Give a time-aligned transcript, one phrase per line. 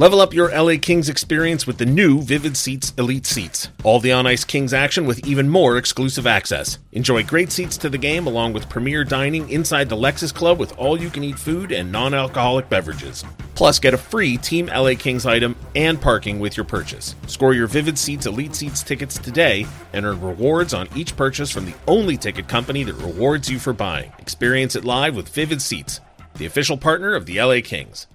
[0.00, 3.68] Level up your LA Kings experience with the new Vivid Seats Elite Seats.
[3.84, 6.78] All the on ice Kings action with even more exclusive access.
[6.92, 10.74] Enjoy great seats to the game along with premier dining inside the Lexus Club with
[10.78, 13.26] all you can eat food and non alcoholic beverages.
[13.54, 17.14] Plus, get a free Team LA Kings item and parking with your purchase.
[17.26, 21.66] Score your Vivid Seats Elite Seats tickets today and earn rewards on each purchase from
[21.66, 24.10] the only ticket company that rewards you for buying.
[24.18, 26.00] Experience it live with Vivid Seats,
[26.36, 28.06] the official partner of the LA Kings.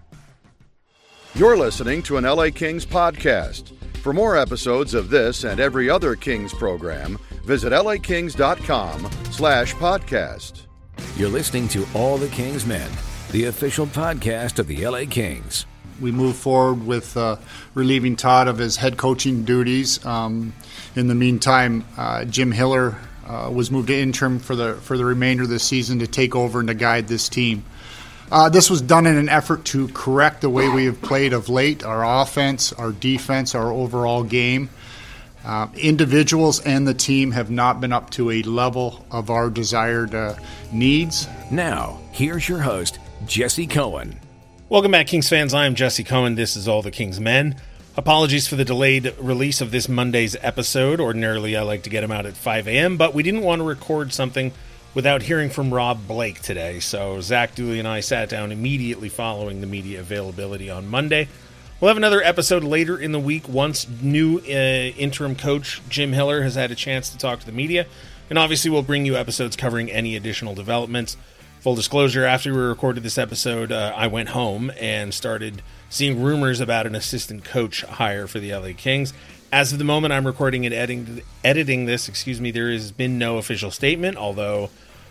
[1.36, 3.76] You're listening to an LA Kings podcast.
[3.98, 10.62] For more episodes of this and every other Kings program, visit lakings.com slash podcast.
[11.18, 12.90] You're listening to All the Kings Men,
[13.32, 15.66] the official podcast of the LA Kings.
[16.00, 17.36] We move forward with uh,
[17.74, 20.06] relieving Todd of his head coaching duties.
[20.06, 20.54] Um,
[20.96, 25.04] in the meantime, uh, Jim Hiller uh, was moved to interim for the for the
[25.04, 27.65] remainder of the season to take over and to guide this team.
[28.32, 31.47] Uh, this was done in an effort to correct the way we have played of
[31.47, 34.70] late our offense, our defense, our overall game.
[35.45, 40.16] Uh, individuals and the team have not been up to a level of our desired
[40.16, 40.34] uh,
[40.72, 41.28] needs.
[41.52, 44.20] Now, here's your host, Jesse Cohen.
[44.70, 45.53] Welcome back, Kings fans.
[45.53, 46.34] I am Jesse Cohen.
[46.34, 47.56] This is All the Kings Men.
[47.96, 51.00] Apologies for the delayed release of this Monday's episode.
[51.00, 53.64] Ordinarily, I like to get them out at 5 a.m., but we didn't want to
[53.64, 54.52] record something
[54.96, 56.80] without hearing from Rob Blake today.
[56.80, 61.28] So Zach Dooley and I sat down immediately following the media availability on Monday.
[61.80, 66.42] We'll have another episode later in the week once new uh, interim coach Jim Hiller
[66.42, 67.86] has had a chance to talk to the media.
[68.30, 71.18] And obviously, we'll bring you episodes covering any additional developments.
[71.59, 76.59] Full disclosure after we recorded this episode, uh, I went home and started seeing rumors
[76.59, 79.14] about an assistant coach hire for the LA Kings.
[79.52, 83.20] As of the moment I'm recording and editing, editing this, excuse me, there has been
[83.20, 84.70] no official statement, although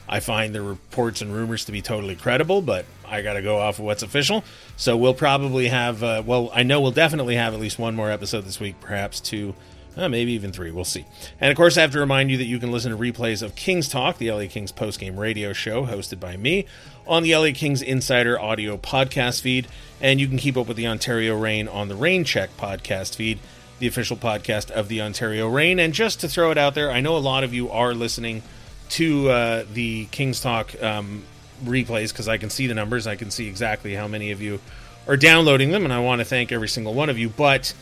[0.09, 3.59] I find the reports and rumors to be totally credible, but I got to go
[3.59, 4.45] off of what's official.
[4.77, 8.11] So we'll probably have, uh, well, I know we'll definitely have at least one more
[8.11, 9.55] episode this week, perhaps two,
[9.97, 10.71] uh, maybe even three.
[10.71, 11.07] We'll see.
[11.41, 13.55] And of course, I have to remind you that you can listen to replays of
[13.55, 16.67] Kings Talk, the LA Kings postgame radio show hosted by me,
[17.07, 19.69] on the LA Kings Insider audio podcast feed.
[20.01, 23.39] And you can keep up with the Ontario Reign on the Reign Check podcast feed,
[23.79, 25.79] the official podcast of the Ontario Reign.
[25.79, 28.43] And just to throw it out there, I know a lot of you are listening
[28.91, 31.25] to uh, the Kings Talk um,
[31.65, 33.07] replays because I can see the numbers.
[33.07, 34.61] I can see exactly how many of you
[35.07, 37.29] are downloading them, and I want to thank every single one of you.
[37.29, 37.75] But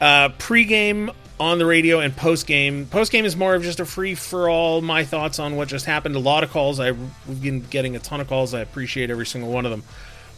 [0.00, 4.48] uh, pregame on the radio and postgame, postgame is more of just a free for
[4.48, 4.80] all.
[4.80, 6.16] My thoughts on what just happened.
[6.16, 6.80] A lot of calls.
[6.80, 6.98] I've
[7.40, 8.54] been getting a ton of calls.
[8.54, 9.82] I appreciate every single one of them.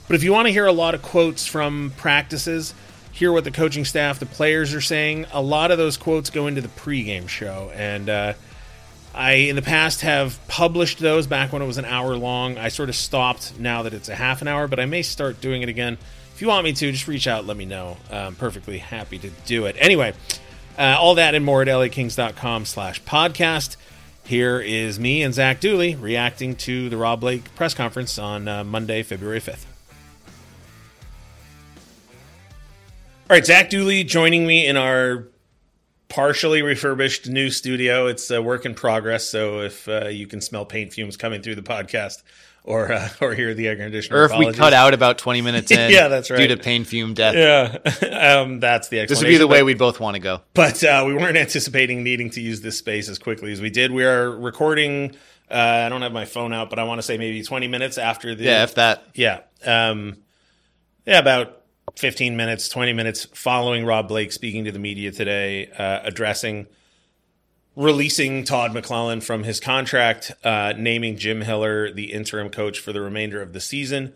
[0.06, 2.72] But if you want to hear a lot of quotes from practices,
[3.12, 6.46] hear what the coaching staff, the players are saying, a lot of those quotes go
[6.46, 8.08] into the pregame show, and.
[8.08, 8.32] Uh,
[9.14, 12.58] I, in the past, have published those back when it was an hour long.
[12.58, 15.41] I sort of stopped now that it's a half an hour, but I may start
[15.41, 15.98] doing it again.
[16.34, 17.97] If you want me to, just reach out, let me know.
[18.10, 19.76] I'm perfectly happy to do it.
[19.78, 20.14] Anyway,
[20.78, 23.76] uh, all that and more at lakings.com slash podcast.
[24.24, 28.62] Here is me and Zach Dooley reacting to the Rob Blake press conference on uh,
[28.62, 29.64] Monday, February 5th.
[33.30, 35.26] All right, Zach Dooley joining me in our
[36.08, 38.06] partially refurbished new studio.
[38.06, 39.28] It's a work in progress.
[39.28, 42.22] So if uh, you can smell paint fumes coming through the podcast
[42.64, 44.54] or uh, or hear the air conditioner, or if apologies.
[44.54, 47.34] we cut out about twenty minutes in, yeah, that's right, due to paint fume death.
[47.34, 50.42] Yeah, um, that's the This would be the way we'd both want to go.
[50.54, 53.91] But uh, we weren't anticipating needing to use this space as quickly as we did.
[53.91, 55.16] We are recording.
[55.50, 55.54] Uh,
[55.86, 58.34] I don't have my phone out, but I want to say maybe twenty minutes after
[58.34, 60.18] the yeah, if that yeah, um,
[61.06, 61.57] yeah, about
[61.98, 66.69] 15 minutes, 20 minutes following Rob Blake speaking to the media today, uh, addressing
[67.75, 73.00] releasing Todd McLellan from his contract, uh, naming Jim Hiller the interim coach for the
[73.00, 74.14] remainder of the season.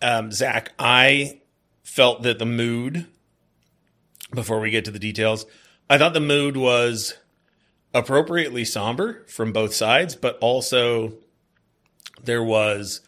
[0.00, 1.40] Um, Zach, I
[1.82, 3.06] felt that the mood,
[4.32, 5.46] before we get to the details,
[5.90, 7.14] I thought the mood was
[7.92, 11.14] appropriately somber from both sides, but also
[12.22, 13.00] there was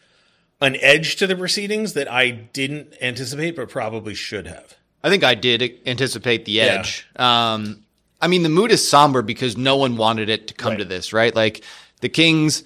[0.61, 4.75] an edge to the proceedings that I didn't anticipate, but probably should have.
[5.03, 7.07] I think I did anticipate the edge.
[7.15, 7.53] Yeah.
[7.53, 7.83] Um,
[8.19, 10.79] I mean, the mood is somber because no one wanted it to come right.
[10.79, 11.35] to this, right?
[11.35, 11.63] Like
[12.01, 12.63] the Kings,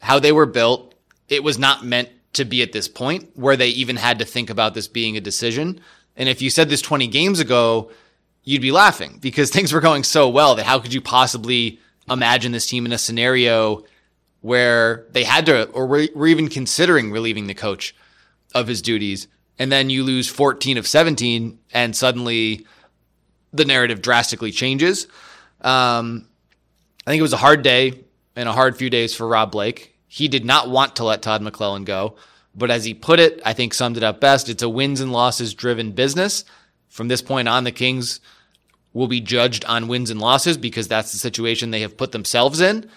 [0.00, 0.94] how they were built,
[1.28, 4.50] it was not meant to be at this point where they even had to think
[4.50, 5.80] about this being a decision.
[6.16, 7.90] And if you said this 20 games ago,
[8.44, 12.52] you'd be laughing because things were going so well that how could you possibly imagine
[12.52, 13.84] this team in a scenario
[14.46, 17.96] where they had to, or were, even considering relieving the coach
[18.54, 19.26] of his duties.
[19.58, 22.64] And then you lose 14 of 17, and suddenly
[23.52, 25.08] the narrative drastically changes.
[25.62, 26.28] Um,
[27.04, 28.04] I think it was a hard day
[28.36, 29.96] and a hard few days for Rob Blake.
[30.06, 32.14] He did not want to let Todd McLellan go.
[32.54, 34.48] But as he put it, I think summed it up best.
[34.48, 36.44] It's a wins and losses driven business.
[36.88, 38.20] From this point on, the Kings
[38.92, 42.60] will be judged on wins and losses because that's the situation they have put themselves
[42.60, 42.88] in.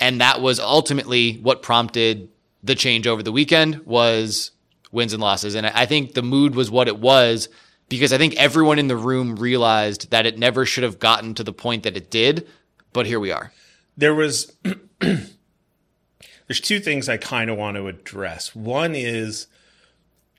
[0.00, 2.28] And that was ultimately what prompted
[2.62, 4.50] the change over the weekend was
[4.90, 5.54] wins and losses.
[5.54, 7.48] And I think the mood was what it was
[7.88, 11.44] because I think everyone in the room realized that it never should have gotten to
[11.44, 12.46] the point that it did.
[12.92, 13.52] But here we are.
[13.96, 14.52] There was
[15.00, 18.54] there's two things I kind of want to address.
[18.54, 19.46] One is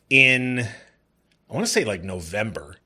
[0.09, 2.77] in I want to say like November.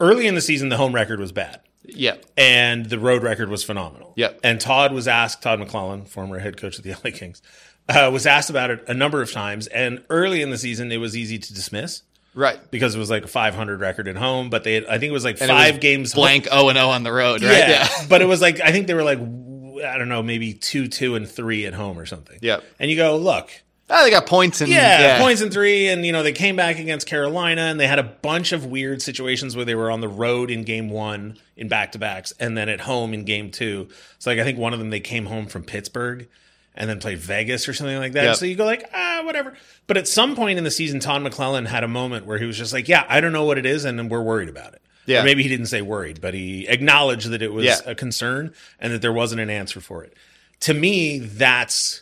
[0.00, 1.60] Early in the season the home record was bad.
[1.86, 2.16] Yeah.
[2.36, 4.12] And the road record was phenomenal.
[4.16, 4.30] Yeah.
[4.42, 7.42] And Todd was asked, Todd McLellan, former head coach of the LA Kings,
[7.88, 9.66] uh, was asked about it a number of times.
[9.68, 12.02] And early in the season, it was easy to dismiss
[12.34, 12.58] Right.
[12.70, 15.12] because it was like a 500 record at home, but they had, I think it
[15.12, 17.68] was like And five was games blank 0 and 0 on the road, right?
[17.68, 17.88] Yeah.
[18.08, 21.14] but it was like, I think they were like, I don't know, maybe two, two,
[21.14, 22.38] and three at home or something.
[22.42, 22.60] Yeah.
[22.80, 23.50] And you go, look,
[23.90, 26.56] Oh, they got points in and yeah, points in three, and you know they came
[26.56, 30.00] back against Carolina, and they had a bunch of weird situations where they were on
[30.00, 33.50] the road in game one in back to backs, and then at home in game
[33.50, 33.88] two.
[34.18, 36.28] So like I think one of them they came home from Pittsburgh
[36.74, 38.24] and then played Vegas or something like that.
[38.24, 38.36] Yep.
[38.36, 39.54] So you go like ah whatever.
[39.86, 42.56] But at some point in the season, Todd McLellan had a moment where he was
[42.56, 44.80] just like, yeah, I don't know what it is, and we're worried about it.
[45.04, 45.20] Yeah.
[45.20, 47.80] Or maybe he didn't say worried, but he acknowledged that it was Yeah.
[47.84, 50.14] a concern and that there wasn't an answer for it.
[50.60, 52.00] To me, that's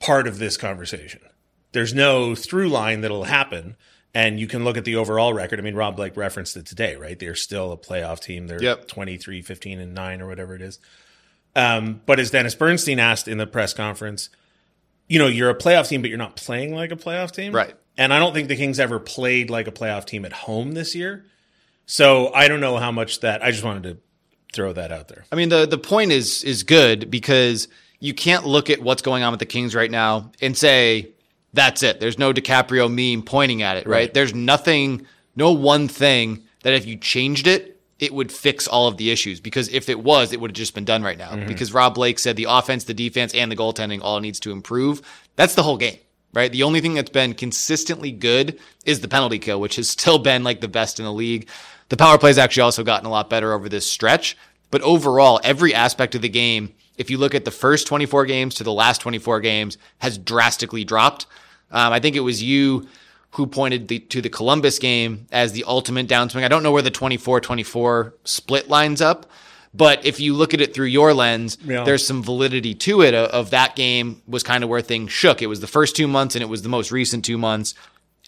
[0.00, 1.20] part of this conversation.
[1.72, 3.76] There's no through line that'll happen.
[4.12, 5.60] And you can look at the overall record.
[5.60, 7.16] I mean, Rob Blake referenced it today, right?
[7.16, 8.48] They're still a playoff team.
[8.48, 8.88] They're Yep.
[8.88, 10.80] 23, 15, and 9 or whatever it is.
[11.54, 14.28] Um, but as Dennis Bernstein asked in the press conference,
[15.06, 17.54] you know, you're a playoff team, but you're not playing like a playoff team.
[17.54, 17.74] Right.
[17.96, 20.96] And I don't think the Kings ever played like a playoff team at home this
[20.96, 21.24] year.
[21.86, 23.98] So I don't know how much that, I just wanted to
[24.52, 25.24] throw that out there.
[25.30, 27.68] I mean, the the point is is good because
[28.00, 31.10] you can't look at what's going on with the Kings right now and say
[31.52, 32.00] that's it.
[32.00, 34.00] There's no DiCaprio meme pointing at it, right?
[34.00, 34.14] Right.
[34.14, 35.06] There's nothing,
[35.36, 39.40] no one thing that if you changed it, it would fix all of the issues.
[39.40, 41.32] Because if it was, it would have just been done right now.
[41.32, 41.46] Mm-hmm.
[41.46, 45.02] Because Rob Blake said the offense, the defense, and the goaltending all needs to improve.
[45.36, 45.98] That's the whole game.
[46.32, 46.50] Right.
[46.50, 50.44] The only thing that's been consistently good is the penalty kill, which has still been
[50.44, 51.48] like the best in the league.
[51.90, 54.36] The power play's actually also gotten a lot better over this stretch.
[54.70, 58.54] But overall, every aspect of the game, if you look at the first 24 games
[58.56, 61.26] to the last 24 games, has drastically dropped.
[61.70, 62.86] Um, I think it was you
[63.32, 66.44] who pointed the, to the Columbus game as the ultimate downswing.
[66.44, 69.30] I don't know where the 24 24 split lines up,
[69.72, 71.84] but if you look at it through your lens, Yeah.
[71.84, 75.42] there's some validity to it of, of that game was kind of where things shook.
[75.42, 77.74] It was the first two months and it was the most recent two months,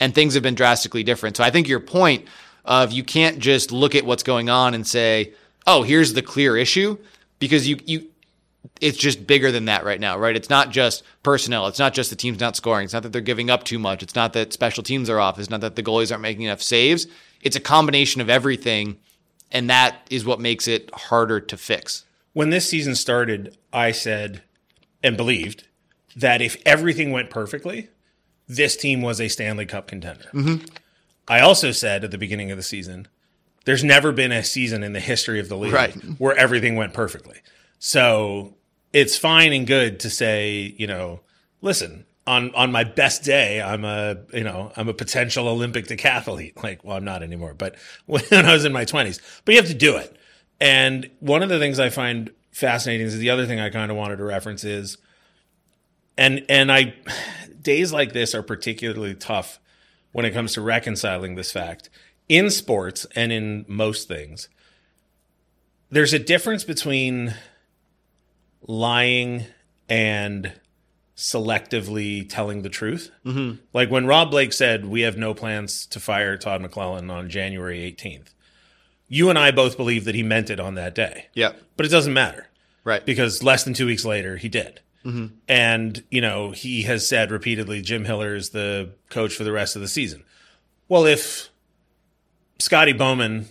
[0.01, 1.37] and things have been drastically different.
[1.37, 2.27] So I think your point
[2.65, 5.35] of you can't just look at what's going on and say,
[5.67, 6.97] oh, here's the clear issue,
[7.41, 8.09] because you, you,
[8.81, 10.37] it's just bigger than that right now, right?
[10.37, 11.67] It's not just personnel.
[11.67, 12.85] It's not just the team's not scoring.
[12.85, 14.03] It's not that they're giving up too much.
[14.03, 15.39] It's not that special teams are off.
[15.39, 17.07] It's not that the goalies aren't making enough saves.
[17.41, 18.99] It's a combination of everything,
[19.51, 22.05] and that is what makes it harder to fix.
[22.35, 24.43] when this season started, I said
[25.03, 25.65] and believed
[26.17, 27.89] that if everything went perfectly,
[28.49, 30.31] this team was a Stanley Cup contender.
[30.33, 30.65] Mm-hmm.
[31.29, 33.09] I also said at the beginning of the season,
[33.65, 35.95] there's never been a season in the history of the league Right.
[36.19, 37.39] where everything went perfectly.
[37.85, 38.55] So
[38.93, 41.19] it's fine and good to say, you know,
[41.63, 46.53] listen, on on my best day, I'm a you know I'm a potential Olympic decathlete.
[46.63, 47.75] Like, well, I'm not anymore, but
[48.07, 50.17] when I was in my 20s, but you have to do it.
[50.61, 53.97] And one of the things I find fascinating is the other thing I kind of
[53.97, 54.97] wanted to reference is,
[56.17, 56.95] and and I
[57.63, 59.59] days like this are particularly tough
[60.13, 61.91] when it comes to reconciling this fact
[62.29, 64.49] in sports and in most things.
[65.91, 67.35] There's a difference between
[68.67, 69.45] lying
[69.89, 70.53] and
[71.17, 73.11] selectively telling the truth.
[73.25, 73.63] Mm-hmm.
[73.73, 77.79] Like when Rob Blake said, We have no plans to fire Todd McLellan on January
[77.93, 78.29] 18th.
[79.09, 81.27] You and I both believe that he meant it on that day.
[81.35, 81.53] Yeah.
[81.77, 82.49] But it doesn't matter
[82.85, 83.05] Right.
[83.05, 84.81] because less than two weeks later, he did.
[85.49, 89.75] And, you know, he has said repeatedly Jim Hiller is the coach for the rest
[89.75, 90.23] of the season.
[90.89, 91.51] Well, if
[92.61, 93.49] Scotty Bowman,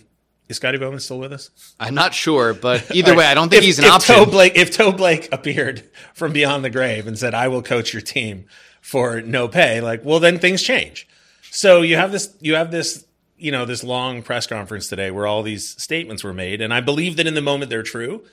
[0.52, 1.50] is Scotty Bowman still with us?
[1.80, 4.14] I'm not sure, but either way, I don't think if, he's an if option.
[4.14, 7.92] Toe Blake, if Toe Blake appeared from beyond the grave and said, "I will coach
[7.92, 8.46] your team
[8.80, 11.08] for no pay," like, well, then things change.
[11.50, 13.04] So you have this, you have this,
[13.36, 16.80] you know, this long press conference today where all these statements were made, and I
[16.80, 18.24] believe that in the moment they're true.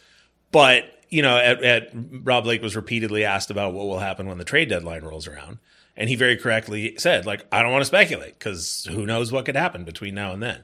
[0.51, 4.37] But you know, at, at Rob Blake was repeatedly asked about what will happen when
[4.37, 5.57] the trade deadline rolls around,
[5.97, 9.45] and he very correctly said, like, I don't want to speculate because who knows what
[9.45, 10.63] could happen between now and then.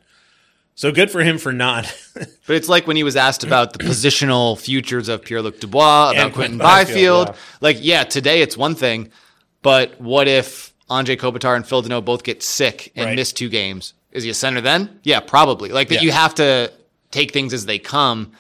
[0.75, 1.86] So good for him for not.
[2.48, 6.12] But it's like when he was asked about the positional futures of Pierre Luc Dubois,
[6.12, 7.36] about And Quinton Byfield, Byfield.
[7.36, 7.58] yeah.
[7.60, 9.10] Like, yeah, today it's one thing,
[9.63, 13.15] but what if Anze Kopitar and Phil Danault both get sick and Right.
[13.15, 15.00] miss two games, is he a center then?
[15.03, 15.70] Yeah, probably.
[15.70, 16.01] Like that Yeah.
[16.01, 16.72] you have to
[17.10, 18.32] take things as they come.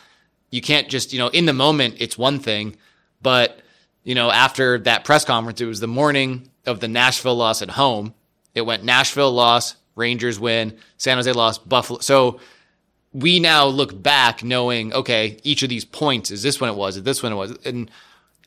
[0.51, 2.75] You can't just, you know, in the moment it's one thing,
[3.23, 3.59] but
[4.03, 7.71] you know, after that press conference, it was the morning of the Nashville loss at
[7.71, 8.13] home.
[8.53, 11.99] It went Nashville loss, Rangers win, San Jose lost, Buffalo.
[11.99, 12.39] So
[13.13, 16.97] we now look back knowing, okay, each of these points is this one it was,
[16.97, 17.57] is this one it was.
[17.63, 17.89] And,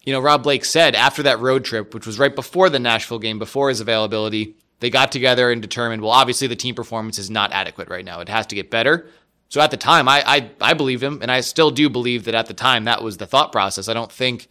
[0.02, 3.18] you know, Rob Blake said after that road trip, which was right before the Nashville
[3.18, 7.30] game, before his availability, they got together and determined, well, obviously the team performance is
[7.30, 8.20] not adequate right now.
[8.20, 9.08] It has to get better.
[9.48, 12.34] So at the time, I, I, I believe him, and I still do believe that
[12.34, 13.88] at the time that was the thought process.
[13.88, 14.48] I don't think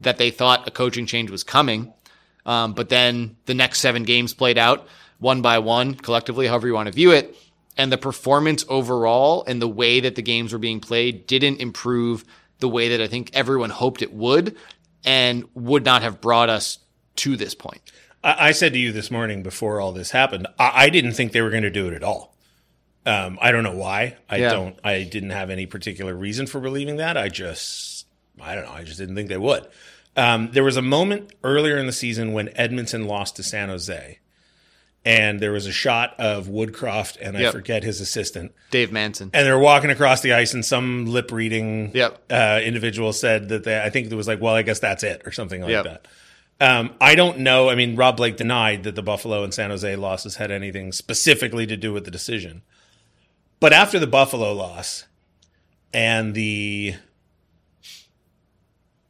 [0.00, 1.92] that they thought a coaching change was coming.
[2.44, 4.88] Um, but then the next seven games played out
[5.24, 7.34] one by one, collectively, however you want to view it.
[7.76, 12.24] And the performance overall and the way that the games were being played didn't improve
[12.60, 14.56] the way that I think everyone hoped it would
[15.04, 16.78] and would not have brought us
[17.16, 17.80] to this point.
[18.22, 21.32] I, I said to you this morning before all this happened, I, I didn't think
[21.32, 22.36] they were going to do it at all.
[23.06, 24.16] Um, I don't know why.
[24.30, 24.50] I Yeah.
[24.50, 24.78] don't.
[24.84, 27.16] I didn't have any particular reason for believing that.
[27.16, 28.06] I just,
[28.40, 28.72] I don't know.
[28.72, 29.66] I just didn't think they would.
[30.16, 34.20] Um, there was a moment earlier in the season when Edmonton lost to San Jose,
[35.04, 37.52] and there was a shot of Woodcroft and I Yep.
[37.52, 39.30] forget his assistant, Dave Manson.
[39.34, 42.22] and they're walking across the ice, and some lip reading Yep.
[42.30, 45.22] uh, individual said that they, I think it was like, well, I guess that's it,
[45.26, 45.84] or something like Yep.
[45.84, 46.06] that.
[46.60, 47.68] Um, I don't know.
[47.68, 51.66] I mean, Rob Blake denied that the Buffalo and San Jose losses had anything specifically
[51.66, 52.62] to do with the decision.
[53.60, 55.04] But after the Buffalo loss
[55.92, 56.94] and the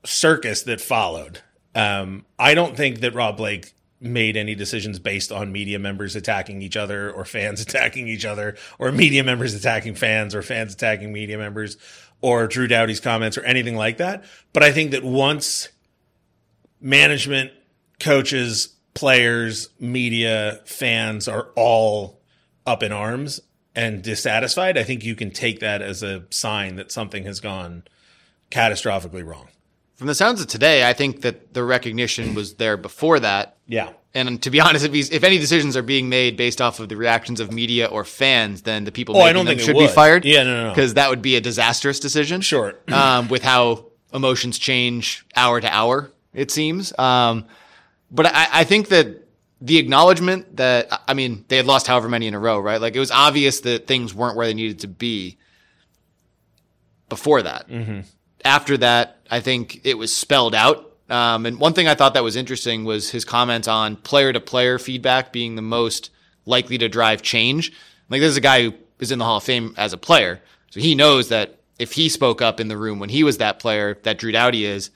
[0.05, 1.41] circus that followed,
[1.75, 6.63] um, I don't think that Rob Blake made any decisions based on media members attacking
[6.63, 11.13] each other or fans attacking each other or media members attacking fans or fans attacking
[11.13, 11.77] media members
[12.21, 14.25] or Drew Doughty's comments or anything like that.
[14.53, 15.69] But I think that once
[16.81, 17.53] management,
[18.01, 22.21] coaches, players, media, fans are all
[22.67, 23.41] up in arms
[23.75, 27.83] and dissatisfied, I think you can take that as a sign that something has gone
[28.51, 29.49] catastrophically wrong.
[29.95, 33.57] From the sounds of today, I think that the recognition was there before that.
[33.67, 33.91] Yeah.
[34.13, 36.97] And to be honest, if if any decisions are being made based off of the
[36.97, 39.89] reactions of media or fans, then the people Oh, I making don't think should be
[39.89, 40.25] fired.
[40.25, 40.71] Yeah, no, no, no.
[40.71, 42.41] because that would be a disastrous decision.
[42.41, 42.79] Sure.
[42.93, 46.97] um, with how emotions change hour to hour, it seems.
[46.99, 47.47] Um,
[48.11, 49.29] but I, I think that
[49.61, 52.81] the acknowledgement that I mean they had lost however many in a row, right?
[52.81, 55.39] Like it was obvious that things weren't where they needed to be
[57.09, 57.69] before that.
[57.69, 58.01] Mm-hmm.
[58.45, 60.93] After that, I think it was spelled out.
[61.09, 64.41] Um, and one thing I thought that was interesting was his comment on player to
[64.41, 66.11] player feedback being the most
[66.47, 67.73] likely to drive change.
[68.09, 70.41] Like this is a guy who is in the Hall of Fame as a player,
[70.71, 73.59] so he knows that if he spoke up in the room when he was that
[73.59, 74.91] player that Drew Doughty is,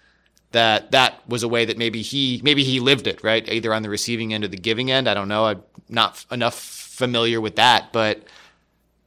[0.53, 3.83] that that was a way that maybe he maybe he lived it right, either on
[3.83, 5.09] the receiving end or the giving end.
[5.09, 5.47] I don't know.
[5.47, 8.23] I'm not enough familiar with that, but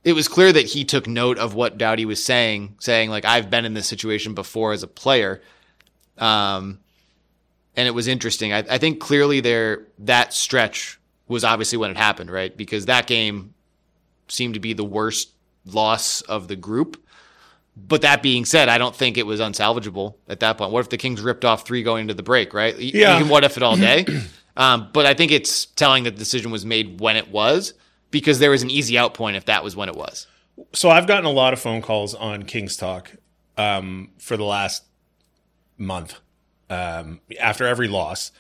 [0.04, 3.50] it was clear that he took note of what Doughty was saying, saying like I've
[3.50, 5.42] been in this situation before as a player.
[6.18, 6.80] Um,
[7.76, 8.52] and it was interesting.
[8.52, 12.56] I, I think clearly there that stretch was obviously when it happened, right?
[12.56, 13.54] Because that game
[14.28, 15.30] seemed to be the worst
[15.66, 17.02] loss of the group.
[17.78, 20.72] But that being said, I don't think it was unsalvageable at that point.
[20.72, 22.78] What if the Kings ripped off three going into the break, right?
[22.78, 23.14] Yeah.
[23.18, 24.06] You can what if it all day.
[24.58, 27.74] um, but I think it's telling that the decision was made when it was
[28.12, 30.28] because there was an easy out point if that was when it was.
[30.74, 33.12] So I've gotten a lot of phone calls on King's Talk
[33.58, 34.84] um, for the last
[35.78, 36.20] month
[36.70, 38.32] um, after every loss,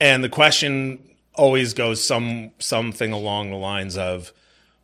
[0.00, 1.00] and the question
[1.34, 4.32] always goes some something along the lines of,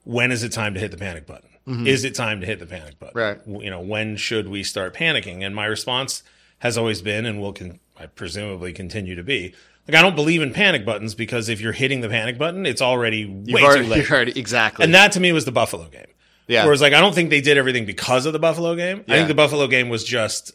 [0.04, 1.50] "When is it time to hit the panic button?
[1.86, 3.18] Is it time to hit the panic button?
[3.18, 3.40] Right.
[3.46, 6.22] You know, when should we start panicking?" And my response
[6.58, 9.54] has always been, and will con- I presumably continue to be,
[9.88, 12.82] like I don't believe in panic buttons because if you're hitting the panic button, it's
[12.82, 14.10] already You've way already, too late.
[14.10, 14.84] already- exactly.
[14.84, 16.06] And that to me was the Buffalo game.
[16.46, 16.64] Yeah.
[16.64, 19.04] Whereas like I don't think they did everything because of the Buffalo game.
[19.08, 20.54] I think the Buffalo game was just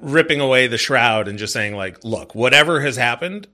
[0.00, 3.48] ripping away the shroud and just saying like, look, whatever has happened,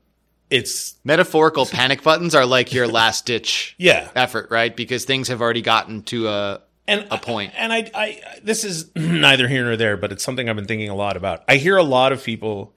[0.50, 4.10] it's Metaphorical panic buttons are like your last ditch yeah.
[4.14, 4.74] effort, right?
[4.74, 7.52] Because things have already gotten to a And a point.
[7.56, 10.90] And I, I this is neither here nor there, but it's something I've been thinking
[10.90, 11.42] a lot about.
[11.48, 12.74] I hear a lot of people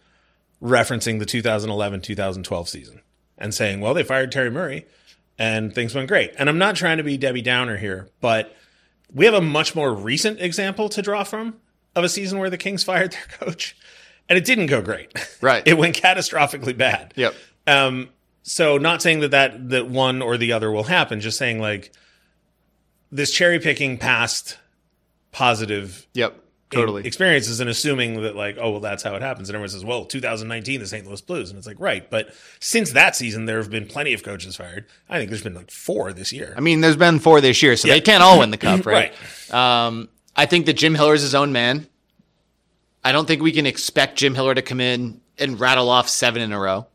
[0.62, 3.02] referencing the 2011-2012 season
[3.38, 4.86] and saying, "Well, they fired Terry Murray
[5.38, 8.56] and things went great." And I'm not trying to be Debbie Downer here, but
[9.14, 11.56] we have a much more recent example to draw from
[11.96, 13.76] of a season where the Kings fired their coach
[14.30, 15.12] and it didn't go great.
[15.42, 15.64] Right.
[15.68, 17.14] it went catastrophically bad.
[17.16, 17.36] Yep.
[17.68, 18.10] Um,
[18.44, 21.92] so not saying that, that that one or the other will happen, just saying like
[23.12, 24.58] this cherry picking past
[25.32, 26.40] positive Yep.
[26.76, 27.06] Totally.
[27.06, 29.50] experiences and assuming that like, oh well, that's how it happens.
[29.50, 31.06] And everyone says, well, 2019, the St.
[31.08, 32.10] Louis Blues, and it's like, right.
[32.10, 34.86] But since that season, there have been plenty of coaches fired.
[35.10, 36.54] I think there's been like four this year.
[36.56, 39.14] I mean, there's been four this year, so they can't all win the cup, right?
[39.52, 39.86] Right.
[39.88, 41.88] Um, I think that Jim Hiller is his own man.
[43.04, 46.42] I don't think we can expect Jim Hiller to come in and rattle off seven
[46.42, 46.88] in a row.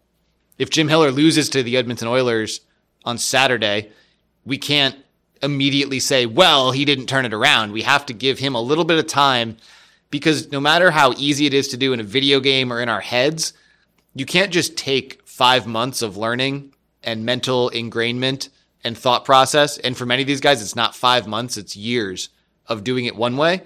[0.59, 2.61] If Jim Hiller loses to the Edmonton Oilers
[3.05, 3.93] on Saturday,
[4.45, 4.97] we can't
[5.43, 7.73] immediately say, well, he didn't turn it around.
[7.73, 9.57] We have to give him a little bit of time
[10.11, 12.89] because no matter how easy it is to do in a video game or in
[12.89, 13.53] our heads,
[14.15, 18.49] you can't just take five months of learning and mental ingrainment
[18.85, 19.79] and thought process.
[19.79, 22.29] And for many of these guys, it's not five months, it's years
[22.67, 23.63] of doing it one way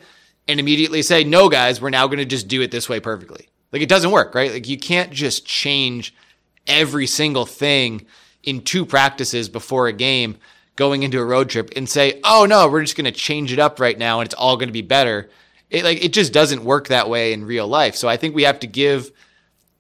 [0.47, 3.49] and immediately say, no, guys, we're now going to just do it this way perfectly.
[3.73, 4.53] Like it doesn't work, right?
[4.53, 6.15] Like you can't just change
[6.67, 8.07] every single thing
[8.43, 10.37] in two practices before a game
[10.77, 13.59] going into a road trip and say, oh no, we're just going to change it
[13.59, 15.31] up right now and it's all going to be better.
[15.71, 17.97] It like, it just doesn't work that way in real life.
[17.97, 19.11] So I think we have to give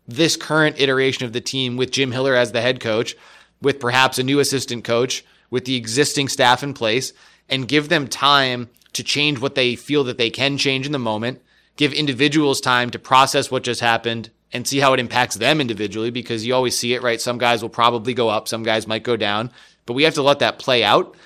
[0.06, 3.16] this current iteration of the team with Jim Hiller as the head coach,
[3.60, 7.12] with perhaps a new assistant coach, with the existing staff in place,
[7.48, 10.98] and give them time to change what they feel that they can change in the
[10.98, 11.40] moment,
[11.76, 16.10] give individuals time to process what just happened and see how it impacts them individually
[16.10, 17.20] because you always see it, right?
[17.20, 19.50] Some guys will probably go up, some guys might go down,
[19.86, 21.16] but we have to let that play out.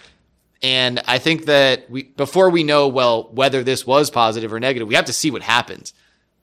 [0.63, 4.89] And I think that we, before we know, well, whether this was positive or negative,
[4.89, 5.95] we have to see what happens.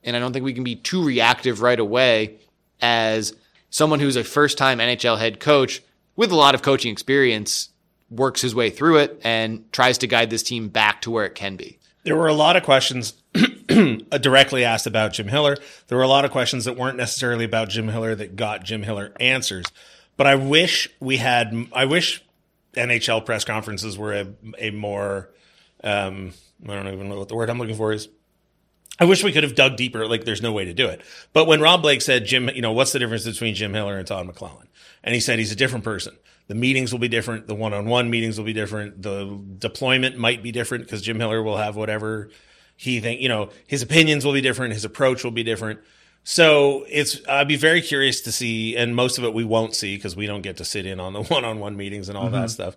[0.02, 2.38] And I don't think we can be too reactive right away
[2.80, 3.34] as
[3.70, 5.82] someone who's a first time NHL head coach
[6.14, 7.70] with a lot of coaching experience
[8.10, 11.34] works his way through it and tries to guide this team back to where it
[11.34, 11.78] can be.
[12.04, 13.14] There were a lot of questions
[14.20, 15.56] directly asked about Jim Hiller.
[15.88, 18.84] There were a lot of questions that weren't necessarily about Jim Hiller that got Jim
[18.84, 19.66] Hiller answers.
[20.16, 22.24] But I wish we had, I wish
[22.74, 24.26] NHL press conferences were a,
[24.58, 25.30] a more,
[25.84, 26.32] um,
[26.66, 28.08] I don't even know what the word I'm looking for is.
[28.98, 30.06] I wish we could have dug deeper.
[30.06, 31.02] Like, there's no way to do it.
[31.34, 34.06] But when Rob Blake said, Jim, you know, what's the difference between Jim Hiller and
[34.06, 34.68] Todd McLellan?
[35.04, 36.16] And he said he's a different person.
[36.48, 37.46] The meetings will be different.
[37.46, 39.02] The one on one meetings will be different.
[39.02, 42.30] The deployment might be different because Jim Hiller will have whatever
[42.76, 44.74] he think, you know, his opinions will be different.
[44.74, 45.80] His approach will be different.
[46.28, 49.94] So it's, I'd be very curious to see, and most of it we won't see
[49.94, 52.28] because we don't get to sit in on the one on one meetings and all
[52.30, 52.46] that mm-hmm.
[52.48, 52.76] stuff.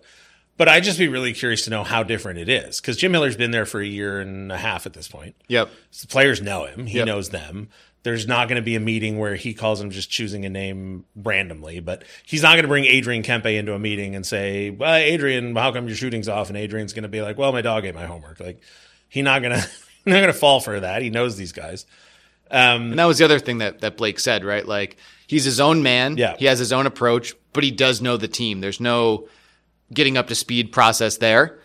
[0.56, 3.36] But I'd just be really curious to know how different it is because Jim Hiller's
[3.36, 5.34] been there for a year and a half at this point.
[5.48, 5.68] Yep.
[5.90, 6.86] So the players know him.
[6.86, 7.06] He Yep.
[7.06, 7.70] knows them.
[8.04, 11.04] There's not going to be a meeting where he calls them just choosing a name
[11.16, 14.94] randomly, but he's not going to bring Adrian Kempe into a meeting and say, well,
[14.94, 16.50] Adrian, how come your shooting's off?
[16.50, 18.38] And Adrian's going to be like, well, my dog ate my homework.
[18.38, 18.62] Like
[19.08, 19.68] he's not going to,
[20.06, 21.02] not going to fall for that.
[21.02, 21.84] He knows these guys.
[22.50, 24.66] And that was the other thing that, that Blake said, right?
[24.66, 26.16] Like he's his own man.
[26.16, 26.36] Yeah.
[26.36, 28.60] He has his own approach, but he does know the team.
[28.60, 29.28] There's no
[29.92, 31.58] getting up to speed process there.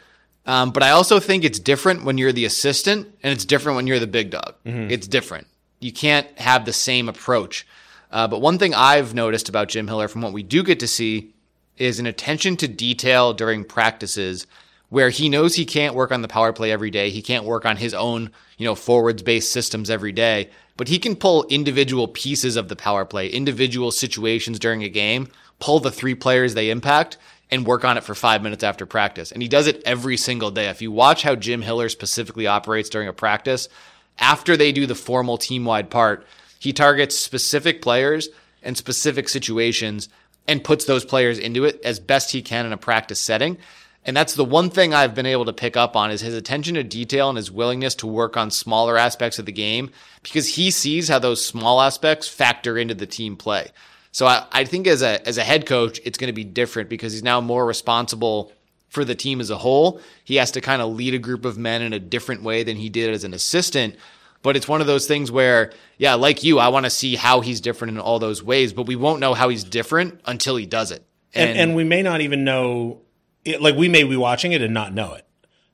[0.45, 3.87] Um, but I also think it's different when you're the assistant and it's different when
[3.87, 4.55] you're the big dog.
[4.91, 5.47] It's different.
[5.79, 7.65] You can't have the same approach.
[8.11, 10.87] Uh, but one thing I've noticed about Jim Hiller from what we do get to
[10.87, 11.33] see
[11.77, 14.45] is an attention to detail during practices
[14.89, 17.09] where he knows he can't work on the power play every day.
[17.09, 20.99] He can't work on his own, you know, forwards based systems every day, but he
[20.99, 25.27] can pull individual pieces of the power play, individual situations during a game,
[25.59, 27.17] pull the three players they impact
[27.51, 29.31] and work on it for five minutes after practice.
[29.31, 30.67] And he does it every single day.
[30.67, 33.69] If you watch how Jim Hiller specifically operates during a practice,
[34.19, 36.25] after they do the formal team wide part,
[36.59, 38.29] he targets specific players
[38.63, 40.09] and specific situations
[40.47, 43.57] and puts those players into it as best he can in a practice setting.
[44.05, 46.75] And that's the one thing I've been able to pick up on is his attention
[46.75, 49.89] to detail and his willingness to work on smaller aspects of the game
[50.21, 53.71] because he sees how those small aspects factor into the team play.
[54.11, 56.87] So I, I think as a as a head coach, it's going to be different
[56.87, 58.53] because he's now more responsible
[58.87, 59.99] for the team as a whole.
[60.23, 62.77] He has to kind of lead a group of men in a different way than
[62.77, 63.95] he did as an assistant.
[64.41, 67.41] But it's one of those things where, yeah, like you, I want to see how
[67.41, 70.67] he's different in all those ways, but we won't know how he's different until he
[70.67, 71.03] does it.
[71.33, 73.01] And, and we may not even know,
[73.45, 75.25] it, like we may be watching it and not know it.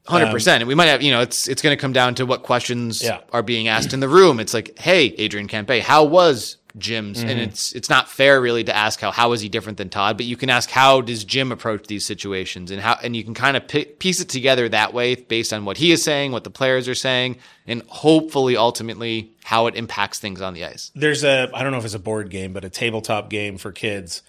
[0.08, 0.62] Hundred percent.
[0.62, 3.04] And we might have, you know, it's it's going to come down to what questions
[3.04, 3.20] Yeah.
[3.32, 4.40] are being asked in the room.
[4.40, 7.22] It's like, hey, Adrian Kempe, how was Jim's?
[7.22, 7.40] And mm-hmm.
[7.42, 10.26] it's it's not fair really to ask how how is he different than Todd, but
[10.26, 13.56] you can ask how does Jim approach these situations, and how and you can kind
[13.56, 16.50] of pi piece it together that way based on what he is saying, what the
[16.50, 20.92] players are saying, and hopefully ultimately how it impacts things on the ice.
[20.96, 23.72] there's a I don't know if it's a board game, but a tabletop game for
[23.72, 24.24] kids.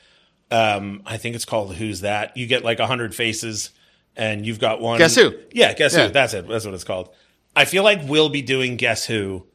[0.52, 2.36] Um, I think it's called Who's That.
[2.36, 3.70] You get like a hundred faces,
[4.16, 4.98] and you've got one.
[4.98, 5.34] Guess Who?
[5.52, 6.06] Yeah, guess Yeah.
[6.08, 6.12] who.
[6.12, 6.46] That's it.
[6.48, 7.08] That's what it's called.
[7.56, 9.46] I feel like we'll be doing Guess Who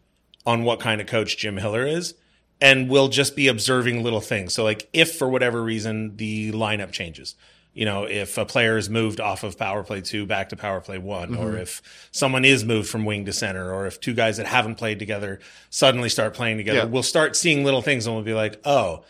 [0.46, 2.14] on what kind of coach Jim Hiller is,
[2.62, 4.54] and we'll just be observing little things.
[4.54, 7.36] So like, if for whatever reason the lineup changes,
[7.74, 10.80] you know, if a player is moved off of power play two back to power
[10.82, 11.82] play one, or if
[12.12, 15.40] someone is moved from wing to center, or if two guys that haven't played together
[15.70, 16.86] suddenly start playing together, Yeah.
[16.86, 19.04] we'll start seeing little things and we'll be like, oh,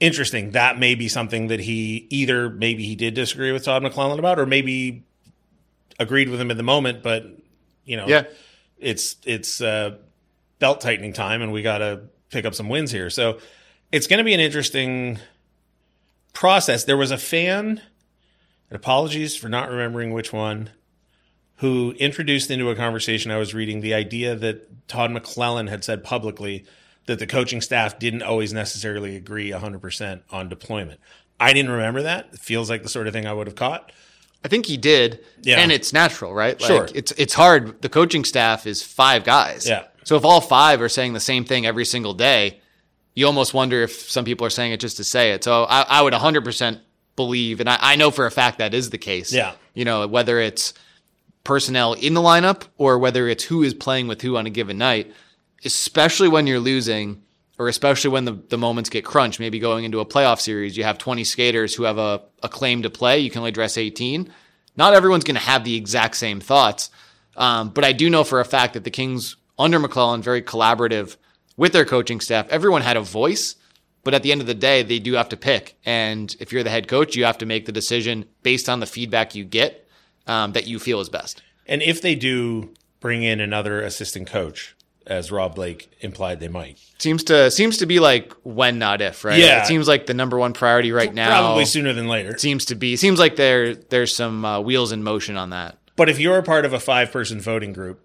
[0.00, 0.52] interesting.
[0.52, 4.38] That may be something that he either maybe he did disagree with Todd McLellan about,
[4.38, 5.04] or maybe
[5.98, 7.26] agreed with him in the moment, but
[7.84, 8.24] you know, Yeah.
[8.78, 9.96] it's it's uh,
[10.58, 13.10] belt tightening time, and we got to pick up some wins here.
[13.10, 13.38] So
[13.92, 15.18] it's going to be an interesting
[16.32, 16.84] process.
[16.84, 17.80] There was a fan,
[18.70, 20.70] and apologies for not remembering which one,
[21.56, 26.02] who introduced into a conversation I was reading the idea that Todd McLellan had said
[26.04, 26.64] publicly
[27.10, 31.00] that the coaching staff didn't always necessarily agree 100% on deployment.
[31.40, 32.28] I didn't remember that.
[32.32, 33.90] It feels like the sort of thing I would have caught.
[34.44, 35.24] I think he did.
[35.42, 35.58] Yeah.
[35.58, 36.58] And it's natural, right?
[36.60, 36.88] Like, Sure.
[36.94, 37.82] It's it's hard.
[37.82, 39.68] The coaching staff is five guys.
[39.68, 39.86] Yeah.
[40.04, 42.60] So if all five are saying the same thing every single day,
[43.14, 45.42] you almost wonder if some people are saying it just to say it.
[45.42, 46.80] So I, I would 100%
[47.16, 49.32] believe, and I, I know for a fact that is the case.
[49.32, 49.54] Yeah.
[49.74, 50.74] You know, whether it's
[51.42, 54.78] personnel in the lineup or whether it's who is playing with who on a given
[54.78, 55.12] night,
[55.64, 57.22] especially when you're losing
[57.58, 60.84] or especially when the, the moments get crunched, maybe going into a playoff series, you
[60.84, 63.18] have 20 skaters who have a, a claim to play.
[63.18, 64.32] You can only dress 18.
[64.76, 66.88] Not everyone's going to have the exact same thoughts.
[67.36, 71.16] Um, but I do know for a fact that the Kings under McLellan, very collaborative
[71.56, 72.48] with their coaching staff.
[72.48, 73.56] Everyone had a voice,
[74.02, 75.76] but at the end of the day, they do have to pick.
[75.84, 78.86] And if you're the head coach, you have to make the decision based on the
[78.86, 79.86] feedback you get
[80.26, 81.42] um, that you feel is best.
[81.66, 84.74] And if they do bring in another assistant coach,
[85.10, 89.24] as Rob Blake implied they might, Seems to seems to be like when, not if,
[89.24, 89.38] right?
[89.38, 89.60] Yeah.
[89.62, 91.28] It seems like the number one priority right now.
[91.28, 92.38] probably sooner than later.
[92.38, 92.96] Seems to be.
[92.96, 95.76] Seems like there there's some uh, wheels in motion on that.
[95.96, 98.00] But if you're a part of a five person voting group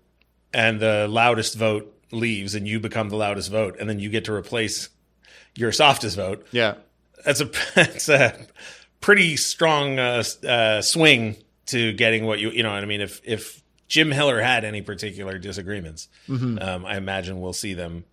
[0.54, 4.26] and the loudest vote leaves and you become the loudest vote and then you get
[4.26, 4.90] to replace
[5.56, 6.76] your softest vote, Yeah.
[7.26, 8.36] that's a that's a
[9.00, 11.36] pretty strong uh, uh, swing
[11.68, 13.02] to getting what you you know what I mean.
[13.02, 18.06] If if Jim Hiller had any particular disagreements, um, I imagine we'll see them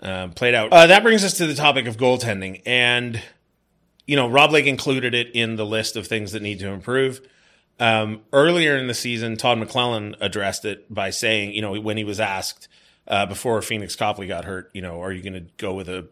[0.00, 0.72] um, played out.
[0.72, 3.20] Uh, that brings us to the topic of goaltending, and
[4.06, 7.20] you know Rob Blake included it in the list of things that need to improve.
[7.80, 12.04] Um, earlier in the season, Todd McLellan addressed it by saying, you know, when he
[12.04, 12.66] was asked
[13.06, 16.08] uh, before Phoenix Copley got hurt, you know, are you going to go with a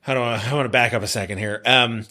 [0.00, 1.62] how do I, I want to back up a second here.
[1.64, 2.06] Um,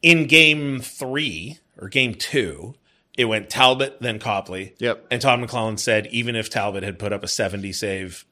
[0.00, 2.74] in game three or game two,
[3.16, 4.74] it went Talbot, then Copley.
[4.78, 5.06] Yep.
[5.10, 8.24] And Todd McLellan said even if Talbot had put up a 70 save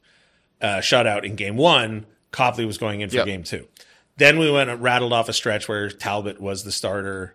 [0.61, 3.27] uh, shutout in game one, Copley was going in for Yep.
[3.27, 3.67] game two.
[4.17, 7.35] Then we went and rattled off a stretch where Talbot was the starter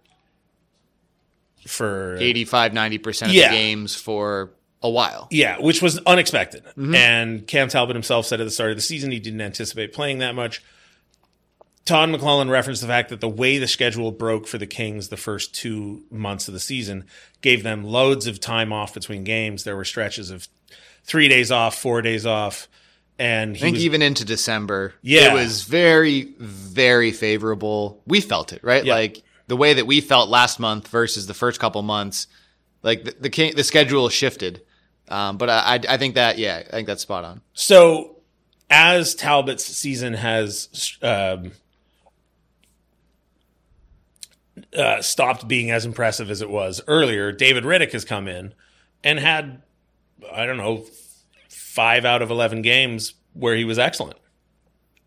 [1.67, 3.49] for 85, 90% of Yeah.
[3.49, 4.51] the games for
[4.83, 5.27] a while.
[5.31, 6.63] Yeah, which was unexpected.
[6.65, 6.93] Mm-hmm.
[6.95, 10.19] And Cam Talbot himself said at the start of the season he didn't anticipate playing
[10.19, 10.61] that much.
[11.85, 15.17] Todd McLellan referenced the fact that the way the schedule broke for the Kings the
[15.17, 17.05] first two months of the season
[17.41, 19.63] gave them loads of time off between games.
[19.63, 20.47] There were stretches of
[21.03, 22.67] three days off, four days off,
[23.19, 25.31] and he I think was, even into December, Yeah.
[25.31, 28.01] it was very, very favorable.
[28.07, 28.83] We felt it, right?
[28.83, 28.95] Yeah.
[28.95, 32.25] Like the way that we felt last month versus the first couple months,
[32.81, 34.61] like the the, King- the schedule shifted.
[35.07, 37.41] Um, but I, I, I think that, yeah, I think that's spot on.
[37.53, 38.17] So,
[38.71, 41.51] as Talbot's season has um,
[44.77, 48.53] uh, stopped being as impressive as it was earlier, David Rittich has come in
[49.03, 49.61] and had,
[50.31, 50.85] I don't know,
[51.49, 54.17] five out of 11 games where he was excellent.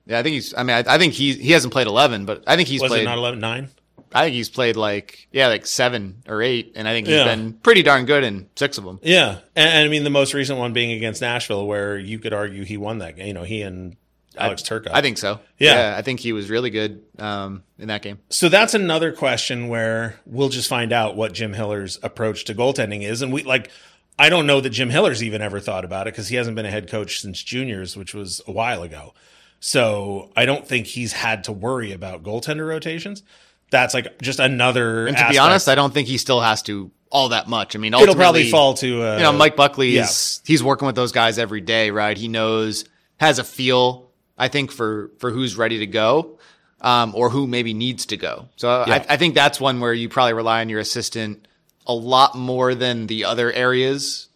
[0.07, 0.55] Yeah, I think he's.
[0.55, 2.89] I mean, I, I think he he hasn't played eleven, but I think he's Was
[2.89, 3.03] played.
[3.03, 3.69] it not 11, 9?
[4.15, 7.25] I think he's played like yeah, like seven or eight, and I think he's Yeah.
[7.27, 9.01] been pretty darn good in six of them.
[9.03, 9.41] Yeah.
[9.55, 12.65] And, and I mean, the most recent one being against Nashville, where you could argue
[12.65, 13.27] he won that game.
[13.27, 13.97] You know, he and
[14.39, 14.93] Alex Turcotte.
[14.93, 15.41] I think so.
[15.59, 15.95] Yeah.
[15.97, 18.19] I think he was really good um, in that game.
[18.31, 23.03] So that's another question where we'll just find out what Jim Hiller's approach to goaltending
[23.03, 23.23] is.
[23.23, 23.71] And we like,
[24.19, 26.67] I don't know that Jim Hiller's even ever thought about it because he hasn't been
[26.67, 29.15] a head coach since juniors, which was a while ago.
[29.61, 33.23] So I don't think he's had to worry about goaltender rotations.
[33.71, 35.07] That's like just another.
[35.07, 37.77] And to be honest, I don't think he still has to all that much.
[37.77, 40.05] I mean, it'll probably fall to uh, You know, Mike Buckley yeah.
[40.05, 42.17] is he's working with those guys every day, right?
[42.17, 42.85] He knows
[43.19, 44.08] has a feel,
[44.39, 46.39] I think, for for who's ready to go,
[46.81, 48.49] um, or who maybe needs to go.
[48.57, 49.05] So Yeah.
[49.09, 51.47] I, I think that's one where you probably rely on your assistant
[51.87, 54.29] a lot more than the other areas.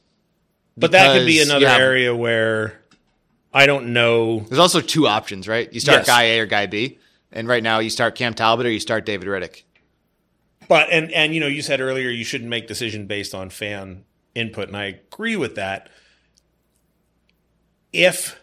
[0.77, 2.81] But that could be another area where
[3.53, 4.41] I don't know.
[4.41, 5.73] There's also two options, right?
[5.73, 6.07] You start Yes.
[6.07, 6.99] guy A or guy B,
[7.31, 9.63] and right now you start Cam Talbot or you start David Rittich.
[10.69, 14.05] But and and you know, you said earlier you shouldn't make decision based on fan
[14.35, 15.91] input, and I agree with that.
[17.93, 18.42] If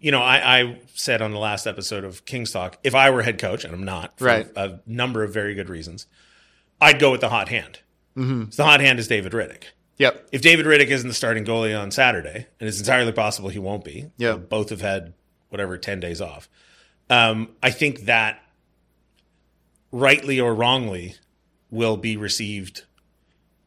[0.00, 3.22] you know, I, I said on the last episode of King's Talk, if I were
[3.22, 4.46] head coach, and I'm not, for Right.
[4.56, 6.06] a number of very good reasons,
[6.80, 7.80] I'd go with the hot hand.
[8.16, 8.50] Mm-hmm.
[8.50, 9.64] So the hot hand is David Rittich.
[9.98, 10.28] Yep.
[10.30, 13.84] If David Rittich isn't the starting goalie on Saturday, and it's entirely possible he won't
[13.84, 14.34] be, Yeah.
[14.36, 15.14] both have had
[15.48, 16.48] whatever ten days off.
[17.10, 18.40] Um, I think that,
[19.90, 21.16] rightly or wrongly,
[21.70, 22.84] will be received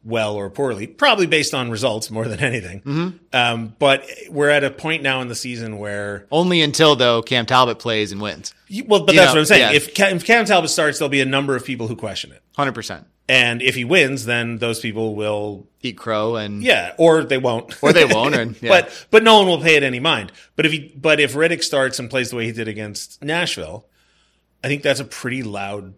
[0.04, 2.80] well or poorly, probably based on results more than anything.
[2.80, 3.16] Mm-hmm.
[3.32, 7.46] Um, but we're at a point now in the season where Only until though Cam
[7.46, 8.52] Talbot plays and wins.
[8.68, 9.60] You- Well, but You that's know, what I'm saying.
[9.70, 9.76] yeah.
[9.76, 12.42] If, Cam, if Cam Talbot starts, there'll be a number of people who question it,
[12.56, 13.06] Hundred percent.
[13.28, 17.80] and if he wins, then those people will, Eat crow and yeah, or they won't,
[17.82, 18.68] Or they won't, or- yeah.
[18.68, 20.32] but but no one will pay it any mind.
[20.56, 23.86] But if he, but if Rittich starts and plays the way he did against Nashville,
[24.64, 25.94] I think that's a pretty loud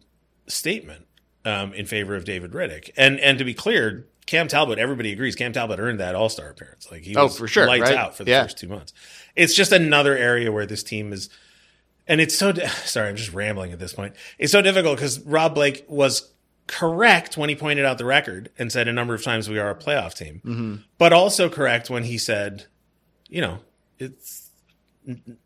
[0.47, 1.04] statement
[1.45, 2.91] um, in favor of David Rittich.
[2.97, 6.49] And and to be clear, Cam Talbot, everybody agrees, Cam Talbot earned that All Star
[6.51, 6.91] appearance.
[6.91, 7.97] Like he Oh, was for sure, lights right?
[7.99, 8.43] out for the Yeah.
[8.45, 8.93] first two months.
[9.37, 11.29] It's just another area where this team is
[12.07, 15.21] and it's so di- sorry i'm just rambling at this point it's so difficult because
[15.21, 16.31] rob blake was
[16.67, 19.71] correct when he pointed out the record and said a number of times we are
[19.71, 20.75] a playoff team Mm-hmm.
[20.99, 22.67] but also correct when he said
[23.29, 23.59] you know
[23.99, 24.44] it's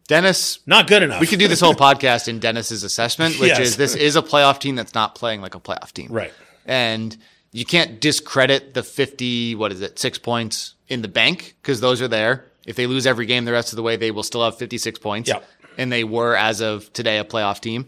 [0.06, 0.60] Dennis.
[0.66, 3.60] not good enough We could do this whole podcast in Dennis's assessment, which Yes.
[3.60, 6.10] is this is a playoff team that's not playing like a playoff team.
[6.12, 6.32] right
[6.66, 7.16] And
[7.52, 12.00] you can't discredit the 50, what is it, six points in the bank because those
[12.02, 12.46] are there.
[12.66, 14.98] If they lose every game the rest of the way, they will still have 56
[14.98, 15.28] points.
[15.30, 15.44] Yep.
[15.78, 17.86] And they were, as of today, a playoff team.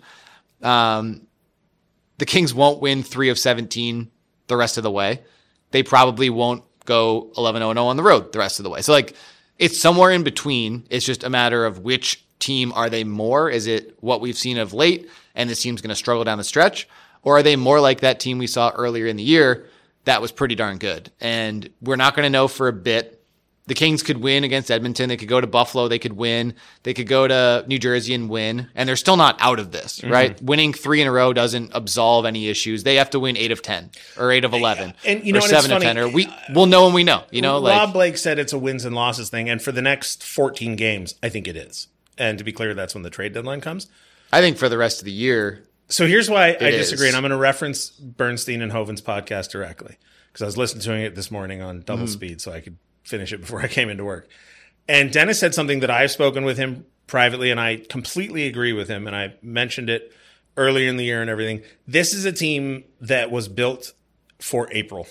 [0.63, 1.27] Um,
[2.19, 4.11] the Kings won't win three of 17
[4.47, 5.21] the rest of the way.
[5.73, 8.81] They probably won't go 11 0 on the road the rest of the way.
[8.83, 9.15] So, like,
[9.61, 10.87] it's somewhere in between.
[10.91, 13.51] It's just a matter of which team are they more?
[13.51, 16.45] Is it what we've seen of late and this team's going to struggle down the
[16.45, 16.89] stretch?
[17.23, 19.67] Or are they more like that team we saw earlier in the year
[20.05, 21.13] that was pretty darn good?
[21.21, 23.20] And we're not going to know for a bit.
[23.71, 25.09] The Kings could win against Edmonton.
[25.09, 25.87] They could go to Buffalo.
[25.87, 26.55] They could win.
[26.83, 28.69] They could go to New Jersey and win.
[28.75, 30.13] And they're still not out of this, Mm-hmm.
[30.13, 30.43] right?
[30.43, 32.83] Winning three in a row doesn't absolve any issues.
[32.83, 35.43] They have to win eight of 10 or eight of 11 And you know or
[35.43, 37.93] seven of funny, 10 or we, we'll know when we know, you know, like rob
[37.93, 41.29] blake said it's a wins and losses thing and for the next 14 games i
[41.29, 41.87] think it is
[42.19, 43.87] and to be clear that's when the trade deadline comes
[44.33, 47.15] I think for the rest of the year, So here's why I disagree, is.
[47.15, 49.97] and I'm going to reference Bernstein and Hoven's podcast directly
[50.33, 52.13] because I was listening to it this morning on double Mm-hmm.
[52.13, 54.29] speed so I could finish it before I came into work.
[54.89, 58.89] And Dennis said something that I've spoken with him privately, and I completely agree with
[58.89, 59.07] him.
[59.07, 60.13] And I mentioned it
[60.57, 61.63] earlier in the year and everything.
[61.87, 63.93] This is a team that was built
[64.41, 65.07] for April.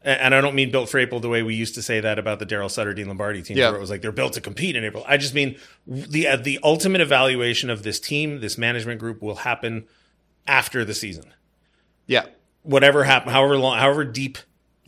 [0.00, 2.38] And I don't mean built for April the way we used to say that about
[2.38, 3.68] the Daryl Sutter, Dean Lombardi team, Yeah.
[3.68, 5.04] where it was like they're built to compete in April.
[5.08, 9.34] I just mean the uh, the ultimate evaluation of this team, this management group, will
[9.36, 9.86] happen
[10.46, 11.32] after the season.
[12.06, 12.26] yeah.
[12.62, 14.36] Whatever happen, however long, however deep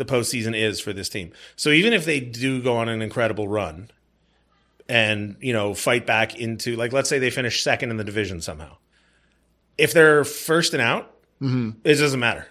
[0.01, 1.31] the postseason is for this team.
[1.55, 3.91] So even if they do go on an incredible run,
[4.89, 8.41] and you know fight back into like let's say they finish second in the division
[8.41, 8.77] somehow,
[9.79, 11.71] if they're first and out, mm-hmm.
[11.85, 12.47] it doesn't matter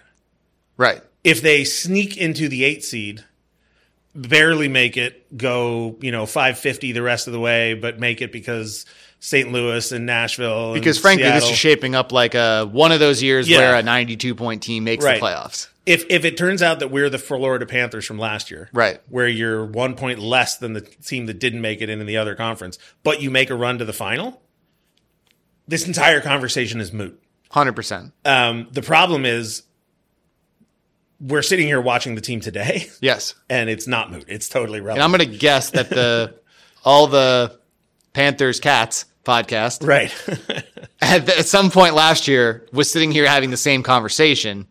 [0.78, 1.02] Right.
[1.24, 3.24] if they sneak into the eight seed,
[4.14, 8.32] barely make it, go, you know, 550 the rest of the way, but make it
[8.32, 8.86] because
[9.18, 9.52] St.
[9.52, 10.72] Louis and Nashville.
[10.72, 13.58] and Because frankly, this is shaping up like a one of those years Yeah.
[13.58, 15.20] where a 92 point team makes Right.
[15.20, 15.68] the playoffs.
[15.86, 19.00] If if it turns out that we're the Florida Panthers from last year, Right.
[19.08, 22.34] where you're one point less than the team that didn't make it in the other
[22.34, 24.42] conference, but you make a run to the final,
[25.66, 27.20] this entire conversation is moot.
[27.52, 28.12] 100%.
[28.24, 29.62] Um, the problem is
[31.20, 33.34] we're sitting here watching the team today, Yes.
[33.48, 34.24] and it's not moot.
[34.28, 35.04] It's totally And relevant.
[35.04, 36.34] I'm going to guess that the
[36.84, 37.58] all the
[38.12, 40.12] Panthers Cats podcast right.
[41.02, 44.66] at, at some point last year was sitting here having the same conversation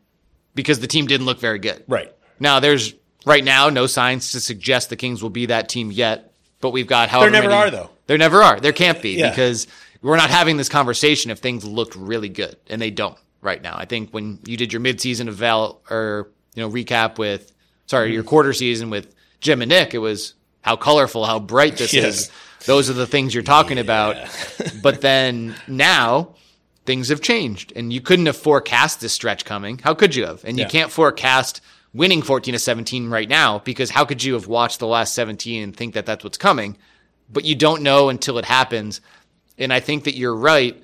[0.59, 1.83] because the team didn't look very good.
[1.87, 2.13] right.
[2.39, 2.93] Now there's
[3.25, 6.87] right now no signs to suggest the Kings will be that team yet, but we've
[6.87, 7.89] got however There never many- are, though.
[8.07, 8.59] There never are.
[8.59, 9.29] There can't be Yeah.
[9.29, 9.67] because
[10.01, 13.75] we're not having this conversation if things looked really good and they don't right now.
[13.77, 17.51] I think when you did your midseason eval or you know recap with
[17.85, 18.29] sorry your mm-hmm.
[18.29, 22.05] quarter season with Jim and Nick, it was how colorful, how bright this Yes.
[22.05, 22.31] is.
[22.65, 24.17] Those are the things you're talking about.
[24.81, 26.35] but then now
[26.89, 29.77] things have changed and you couldn't have forecast this stretch coming.
[29.77, 30.43] How could you have?
[30.43, 31.61] And you can't forecast
[31.93, 35.61] winning 14 to 17 right now because how could you have watched the last 17
[35.61, 36.77] and think that that's what's coming?
[37.31, 39.01] But you don't know until it happens.
[39.59, 40.83] And I think that you're right.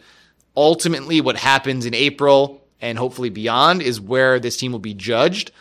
[0.55, 5.51] Ultimately, what happens in April and hopefully beyond is where this team will be judged.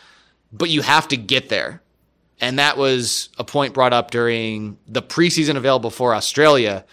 [0.52, 1.80] But you have to get there.
[2.38, 6.85] And that was a point brought up during the preseason available for Australia,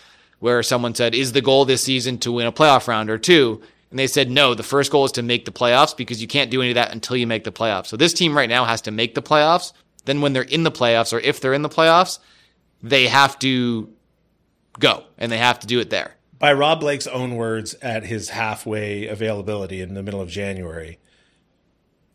[0.41, 3.61] where someone said, Is the goal this season to win a playoff round or two?
[3.89, 6.51] And they said, No, the first goal is to make the playoffs because you can't
[6.51, 7.87] do any of that until you make the playoffs.
[7.87, 9.71] So this team right now has to make the playoffs.
[10.05, 12.19] Then when they're in the playoffs, or if they're in the playoffs,
[12.81, 13.93] they have to
[14.79, 16.15] go and they have to do it there.
[16.39, 20.97] By Rob Blake's own words, at his halfway availability in the middle of January,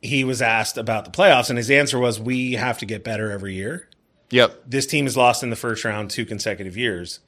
[0.02, 3.30] he was asked about the playoffs, and his answer was, "We have to get better
[3.30, 3.88] every year.
[4.30, 4.64] Yep.
[4.66, 7.20] This team has lost in the first round two consecutive years.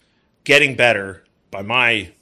[0.45, 2.13] Getting better, by my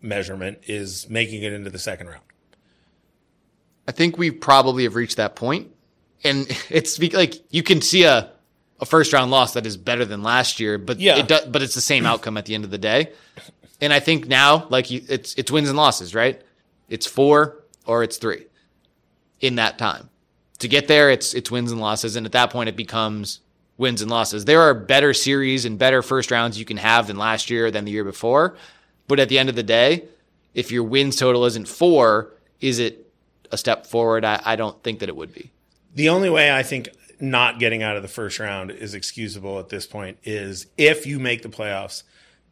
[0.00, 2.22] measurement, is making it into the second round."
[3.88, 5.68] I think we probably have reached that point,
[6.22, 8.30] and it's like you can see a
[8.80, 11.16] a first round loss that is better than last year, but Yeah.
[11.18, 13.12] it does, but it's the same outcome at the end of the day.
[13.82, 16.40] And I think now, like you, it's it's wins and losses, right?
[16.88, 18.46] It's four or it's three
[19.40, 20.08] in that time.
[20.60, 23.40] To get there, it's it's wins and losses, and at that point, it becomes
[23.80, 24.44] wins and losses.
[24.44, 27.86] There are better series and better first rounds you can have than last year than
[27.86, 28.54] the year before,
[29.08, 30.04] but at the end of the day,
[30.54, 33.10] if your wins total isn't four, is it
[33.50, 34.24] a step forward?
[34.24, 35.50] I, I don't think that it would be.
[35.94, 39.70] The only way I think not getting out of the first round is excusable at
[39.70, 42.02] this point is if you make the playoffs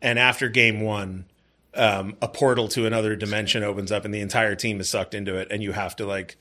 [0.00, 1.26] and after game one,
[1.74, 5.36] um, a portal to another dimension opens up and the entire team is sucked into
[5.36, 6.36] it and you have to like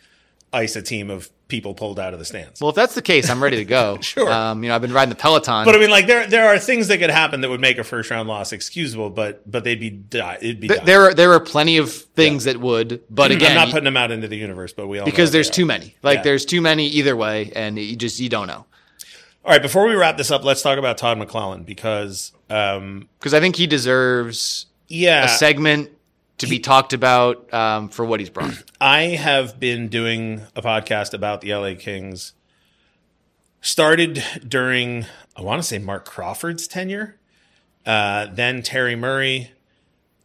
[0.53, 2.59] ice a team of people pulled out of the stands.
[2.59, 3.97] Well, if that's the case, I'm ready to go.
[4.01, 4.29] Sure.
[4.31, 5.63] Um, you know, I've been riding the Peloton.
[5.65, 7.83] but I mean, like there there are things that could happen that would make a
[7.83, 11.31] first round loss excusable, but but they'd be di- it'd be Th- there are there
[11.33, 14.37] are plenty of things that would, but again, I'm not putting them out into the
[14.37, 15.95] universe, but we all because there's too many.
[16.01, 16.23] Like Yeah.
[16.23, 18.65] there's too many either way, and you just you don't know.
[19.45, 23.33] All right, before we wrap this up, let's talk about Todd McLellan because um, Because
[23.33, 25.89] I think he deserves yeah, a segment
[26.37, 28.63] to be talked about um, for what he's brought.
[28.81, 32.33] I have been doing a podcast about the LA Kings.
[33.61, 37.17] Started during, I want to say Marc Crawford's tenure,
[37.85, 39.51] uh, then Terry Murray,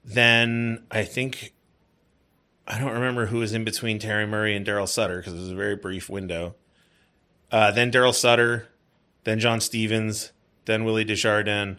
[0.04, 1.54] then I think,
[2.66, 5.50] I don't remember who was in between Terry Murray and Darryl Sutter because it was
[5.50, 6.54] a very brief window.
[7.50, 8.68] Uh, then Darryl Sutter,
[9.24, 10.32] then John Stevens,
[10.66, 11.78] then Willie Desjardins,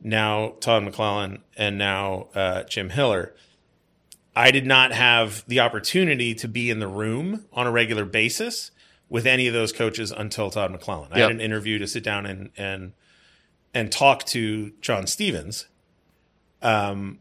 [0.00, 3.34] now Todd McLellan, and now uh, Jim Hiller.
[4.36, 8.70] I did not have the opportunity to be in the room on a regular basis
[9.08, 11.08] with any of those coaches until Todd McLellan.
[11.10, 11.28] I Yep.
[11.28, 12.92] had an interview to sit down and and
[13.74, 15.66] and talk to John Stevens,
[16.62, 17.18] um,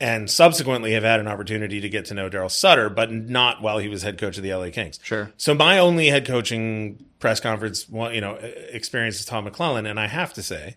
[0.00, 3.78] and subsequently have had an opportunity to get to know Darryl Sutter, but not while
[3.78, 4.98] he was head coach of the LA Kings.
[5.02, 5.32] Sure.
[5.36, 8.34] So my only head coaching press conference, well, you know,
[8.70, 10.76] experience is Tom McLellan, and I have to say,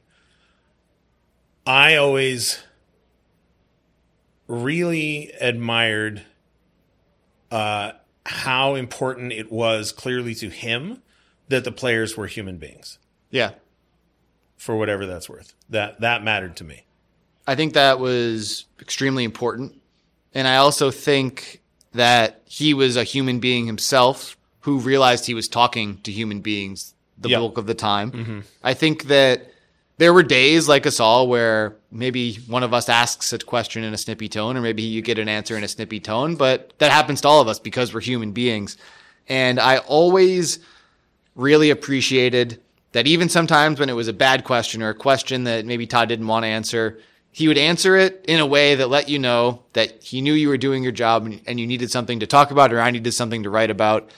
[1.65, 2.63] I always
[4.47, 6.23] really admired
[7.51, 7.91] uh,
[8.25, 11.01] how important it was clearly to him
[11.49, 12.97] that the players were human beings
[13.29, 13.51] Yeah,
[14.57, 15.53] for whatever that's worth.
[15.69, 16.85] That that mattered to me.
[17.45, 19.79] I think that was extremely important.
[20.33, 25.47] And I also think that he was a human being himself who realized he was
[25.47, 27.39] talking to human beings the Yep.
[27.39, 28.43] bulk of the time.
[28.63, 29.51] I think that
[29.97, 33.93] there were days like us all where maybe one of us asks a question in
[33.93, 36.91] a snippy tone, or maybe you get an answer in a snippy tone, but that
[36.91, 38.77] happens to all of us because we're human beings.
[39.29, 40.59] And I always
[41.35, 45.65] really appreciated that even sometimes when it was a bad question or a question that
[45.65, 46.99] maybe Todd didn't want to answer,
[47.31, 50.47] he would answer it in a way that let you know that he knew you
[50.47, 53.43] were doing your job and- you needed something to talk about or I needed something
[53.43, 54.09] to write about.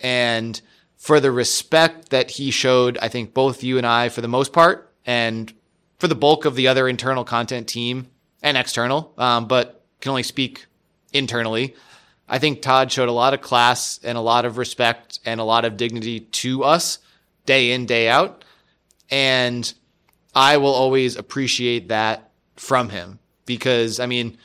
[0.00, 0.60] And
[0.96, 4.52] for the respect that he showed, I think both you and I, for the most
[4.52, 5.54] part, and
[5.98, 8.08] for the bulk of the other internal content team
[8.42, 10.66] and external, um, but can only speak
[11.14, 11.74] internally.
[12.28, 15.44] I think Todd showed a lot of class and a lot of respect and a
[15.44, 16.98] lot of dignity to us
[17.46, 18.44] day in, day out.
[19.10, 19.72] And
[20.34, 24.36] I will always appreciate that from him because, I mean,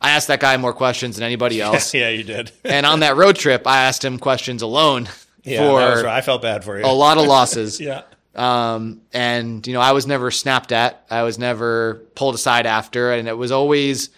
[0.00, 1.94] I asked that guy more questions than anybody else.
[1.94, 2.50] yeah, you did.
[2.64, 5.08] and on that road trip, I asked him questions alone
[5.44, 6.06] yeah, for right.
[6.06, 6.84] I felt bad for you.
[6.84, 7.80] a lot of losses.
[7.80, 8.02] yeah.
[8.34, 11.04] Um, and you know, I was never snapped at.
[11.10, 14.10] I was never pulled aside after, and it was always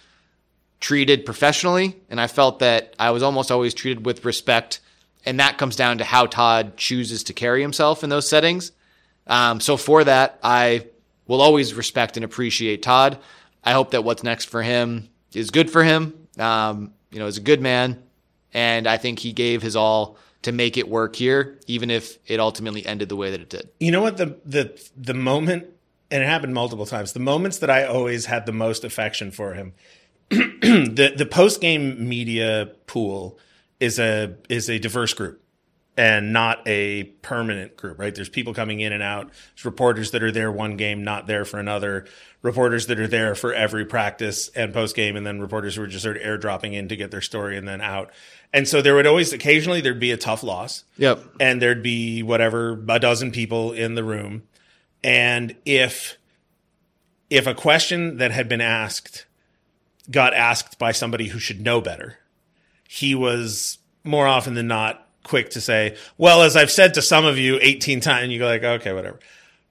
[0.79, 1.95] treated professionally.
[2.09, 4.79] And I felt that I was almost always treated with respect.
[5.25, 8.71] And that comes down to how Todd chooses to carry himself in those settings.
[9.27, 10.87] Um, so for that, I
[11.27, 13.19] will always respect and appreciate Todd.
[13.63, 16.27] I hope that what's next for him is good for him.
[16.39, 18.01] Um, you know, he's a good man,
[18.53, 22.39] and I think he gave his all to make it work here, even if it
[22.39, 23.69] ultimately ended the way that it did.
[23.79, 25.67] You know what the the the moment
[26.11, 27.13] and it happened multiple times.
[27.13, 29.73] The moments that I always had the most affection for him.
[30.29, 33.39] the the post game media pool
[33.79, 35.41] is a is a diverse group
[35.97, 38.15] and not a permanent group, right?
[38.15, 39.27] There's people coming in and out.
[39.55, 42.05] There's reporters that are there one game, not there for another.
[42.41, 45.87] Reporters that are there for every practice and post game, and then reporters who are
[45.87, 48.11] just sort of airdropping in to get their story and then out.
[48.53, 51.23] And so there would always occasionally there'd be a tough loss Yep.
[51.39, 54.43] and there'd be whatever a dozen people in the room
[55.03, 56.17] and if
[57.29, 59.25] if a question that had been asked
[60.09, 62.17] got asked by somebody who should know better
[62.87, 67.25] he was more often than not quick to say, well, as I've said to some
[67.25, 69.19] of you 18 times, and you go like, okay, whatever.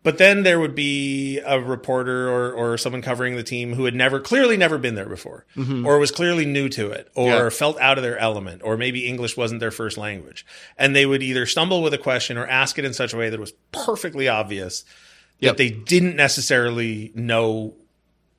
[0.03, 3.95] But then there would be a reporter or, or someone covering the team who had
[3.95, 5.85] never, clearly never been there before, mm-hmm.
[5.87, 7.49] or was clearly new to it, or Yeah.
[7.51, 10.47] felt out of their element, or maybe English wasn't their first language.
[10.79, 13.29] And they would either stumble with a question or ask it in such a way
[13.29, 14.85] that it was perfectly obvious
[15.41, 17.75] that they didn't necessarily know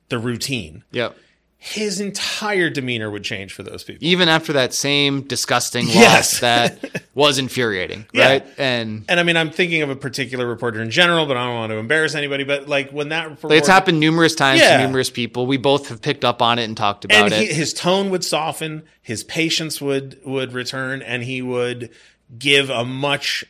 [0.08, 0.82] the routine.
[0.90, 1.16] Yep.
[1.64, 4.04] His entire demeanor would change for those people.
[4.04, 6.40] Even after that same disgusting loss Yes.
[6.40, 8.26] that was infuriating, Yeah.
[8.28, 8.46] right?
[8.58, 11.54] And And I mean, I'm thinking of a particular reporter in general, but I don't
[11.54, 12.42] want to embarrass anybody.
[12.42, 14.78] But like when that reporter, it's happened numerous times Yeah.
[14.78, 15.46] to numerous people.
[15.46, 17.54] We both have picked up on it and talked about and he, it.
[17.54, 21.90] his tone would soften, his patience would would return, and he would
[22.36, 23.44] give a much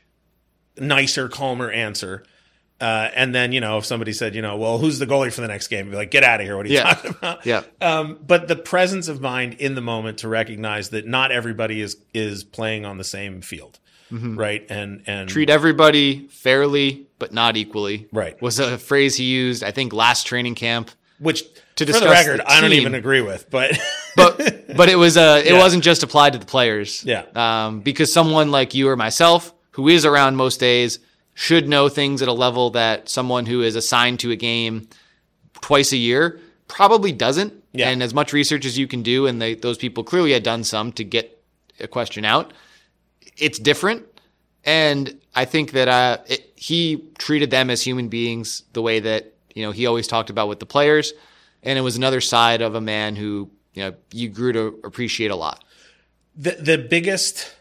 [0.77, 2.25] nicer, calmer answer.
[2.83, 5.41] Uh, and then you know, if somebody said, you know, well, who's the goalie for
[5.41, 5.89] the next game?
[5.91, 6.57] Be like, get out of here!
[6.57, 6.95] What are you Yeah.
[6.95, 7.47] talking about?
[7.47, 7.63] Yeah.
[7.81, 11.97] Um, but the presence of mind in the moment to recognize that not everybody is
[12.13, 13.79] is playing on the same field,
[14.11, 14.67] right?
[14.69, 15.33] And and Mm-hmm.
[15.33, 18.09] Treat everybody fairly, but not equally.
[18.13, 18.41] Right.
[18.43, 20.91] Was a phrase he used, I think, last training camp.
[21.21, 21.45] which
[21.77, 23.79] to discuss for the record, the I don't even agree with, but
[24.17, 25.59] But but it was uh it Yeah.
[25.59, 27.05] wasn't just applied to the players.
[27.05, 27.25] Yeah.
[27.35, 30.99] Um, because someone like you or myself, who is around most days,
[31.35, 34.89] should know things at a level that someone who is assigned to a game
[35.61, 37.55] twice a year probably doesn't.
[37.73, 37.89] Yeah.
[37.89, 40.63] And as much research as you can do, and they, those people clearly had done
[40.65, 41.43] some to get
[41.81, 42.53] a question out,
[43.37, 44.05] it's different.
[44.65, 49.33] And I think that uh, it, he treated them as human beings the way that
[49.55, 51.13] you know he always talked about with the players,
[51.63, 55.31] and it was another side of a man who you know you grew to appreciate
[55.31, 55.65] a lot.
[56.37, 57.53] the the biggest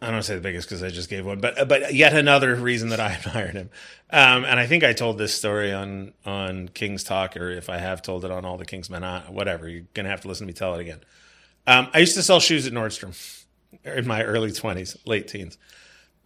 [0.00, 2.12] I don't want to say the biggest because I just gave one, but but yet
[2.12, 3.70] another reason that I admired him,
[4.10, 7.78] um, and I think I told this story on on King's Talk, or if I
[7.78, 9.68] have told it on all the King's Men, uh, whatever.
[9.68, 11.00] You're gonna have to listen to me tell it again.
[11.66, 13.44] Um, I used to sell shoes at Nordstrom
[13.84, 15.58] in my early twenties, late teens.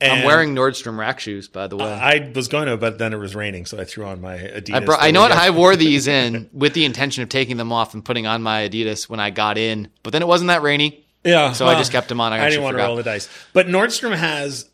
[0.02, 1.84] I'm wearing Nordstrom rack shoes, by the way.
[1.84, 4.74] I was going to, but then it was raining, so I threw on my Adidas.
[4.74, 7.72] I, brought, I know what I wore these in with the intention of taking them
[7.72, 10.62] off and putting on my Adidas when I got in, but then it wasn't that
[10.62, 11.06] rainy.
[11.24, 11.52] Yeah.
[11.52, 12.32] So I just kept them on.
[12.32, 12.84] I I, didn't want forgot.
[12.84, 13.28] to roll the dice.
[13.52, 14.68] But Nordstrom has,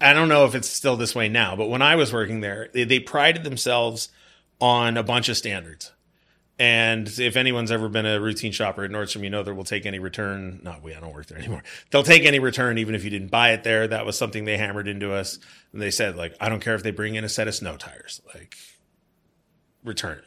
[0.00, 2.68] I don't know if it's still this way now, but when I was working there,
[2.72, 4.08] they, they prided themselves
[4.60, 5.92] on a bunch of standards.
[6.58, 9.86] And if anyone's ever been a routine shopper at Nordstrom, you know that we'll take
[9.86, 10.60] any return.
[10.62, 11.62] Not we, I don't work there anymore.
[11.90, 13.88] They'll take any return, even if you didn't buy it there.
[13.88, 15.38] That was something they hammered into us.
[15.72, 17.78] And they said, like, I don't care if they bring in a set of snow
[17.78, 18.56] tires, like,
[19.82, 20.24] return it.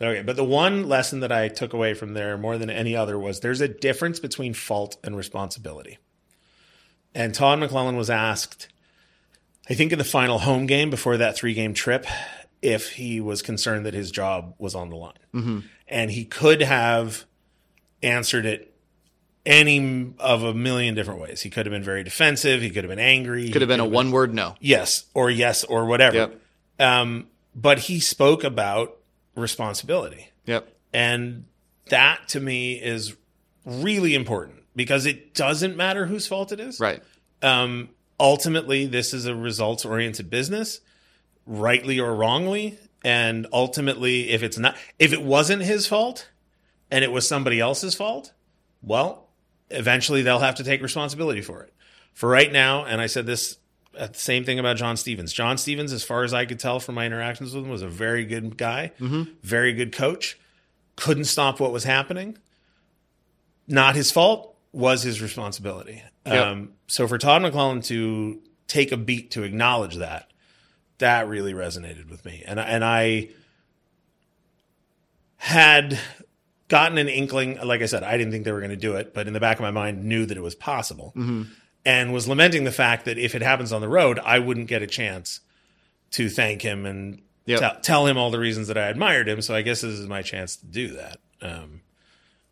[0.00, 3.18] Okay, but the one lesson that I took away from there more than any other
[3.18, 5.98] was there's a difference between fault and responsibility.
[7.14, 8.68] And Todd McLellan was asked,
[9.70, 12.06] I think in the final home game before that three game trip,
[12.60, 15.64] if he was concerned that his job was on the line.
[15.88, 17.24] And he could have
[18.02, 18.74] answered it
[19.46, 21.40] any of a million different ways.
[21.40, 22.60] He could have been very defensive.
[22.60, 23.48] He could have been angry.
[23.50, 24.56] Could have been a one word no.
[24.60, 26.16] yes or yes or whatever.
[26.16, 26.40] Yep.
[26.80, 28.98] Um, but he spoke about
[29.36, 30.30] responsibility.
[30.46, 30.68] Yep.
[30.92, 31.44] And
[31.90, 33.16] that to me is
[33.64, 36.80] really important because it doesn't matter whose fault it is.
[36.80, 37.02] Right.
[37.42, 40.80] Um, ultimately, this is a results oriented business,
[41.46, 42.78] rightly or wrongly.
[43.04, 46.28] And ultimately, if it's not, if it wasn't his fault
[46.90, 48.32] and it was somebody else's fault,
[48.82, 49.28] well,
[49.70, 51.72] eventually they'll have to take responsibility for it.
[52.14, 53.58] For right now, and I said this
[54.12, 55.32] same thing about John Stevens.
[55.32, 57.88] John Stevens, as far as I could tell from my interactions with him, was a
[57.88, 58.92] very good guy,
[59.42, 60.38] very good coach.
[60.96, 62.38] Couldn't stop what was happening.
[63.68, 66.02] Not his fault, was his responsibility.
[66.26, 66.46] Yep.
[66.46, 70.30] Um, so for Todd McLellan to take a beat to acknowledge that,
[70.98, 72.42] that really resonated with me.
[72.46, 73.30] And and I
[75.36, 75.98] had
[76.68, 77.58] gotten an inkling.
[77.62, 79.40] Like I said, I didn't think they were going to do it, but in the
[79.40, 81.12] back of my mind, knew that it was possible,
[81.86, 84.82] and was lamenting the fact that if it happens on the road, I wouldn't get
[84.82, 85.40] a chance
[86.10, 87.60] to thank him and Yep.
[87.60, 89.40] tell, tell him all the reasons that I admired him.
[89.40, 91.18] So I guess this is my chance to do that.
[91.40, 91.82] Um,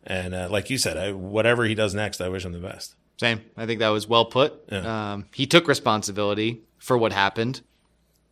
[0.05, 2.95] and uh, like you said, I, whatever he does next, I wish him the best.
[3.19, 3.41] Same.
[3.57, 4.53] I think that was well put.
[4.71, 5.11] Yeah.
[5.13, 7.59] Um, he took responsibility for what happened.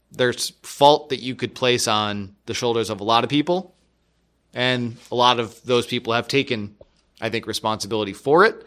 [0.10, 3.76] There's fault that you could place on the shoulders of a lot of people,
[4.54, 6.78] and a lot of those people have taken,
[7.20, 8.64] I think, responsibility for it.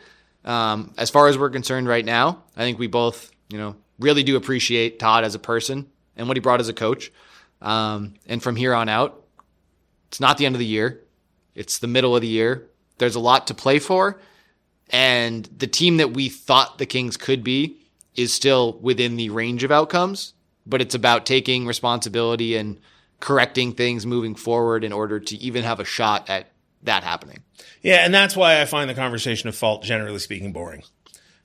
[0.46, 4.22] Um, as far as we're concerned right now, I think we both, you know, really
[4.22, 7.12] do appreciate Todd as a person and what he brought as a coach.
[7.60, 9.24] Um, and from here on out,
[10.08, 11.02] it's not the end of the year;
[11.54, 12.68] it's the middle of the year.
[12.98, 14.18] There's a lot to play for
[14.90, 17.78] and the team that we thought the Kings could be
[18.14, 20.34] is still within the range of outcomes,
[20.64, 22.78] but it's about taking responsibility and
[23.20, 26.50] correcting things moving forward in order to even have a shot at
[26.86, 27.40] that happening.
[27.82, 30.82] Yeah, and that's why I find the conversation of fault, generally speaking, boring.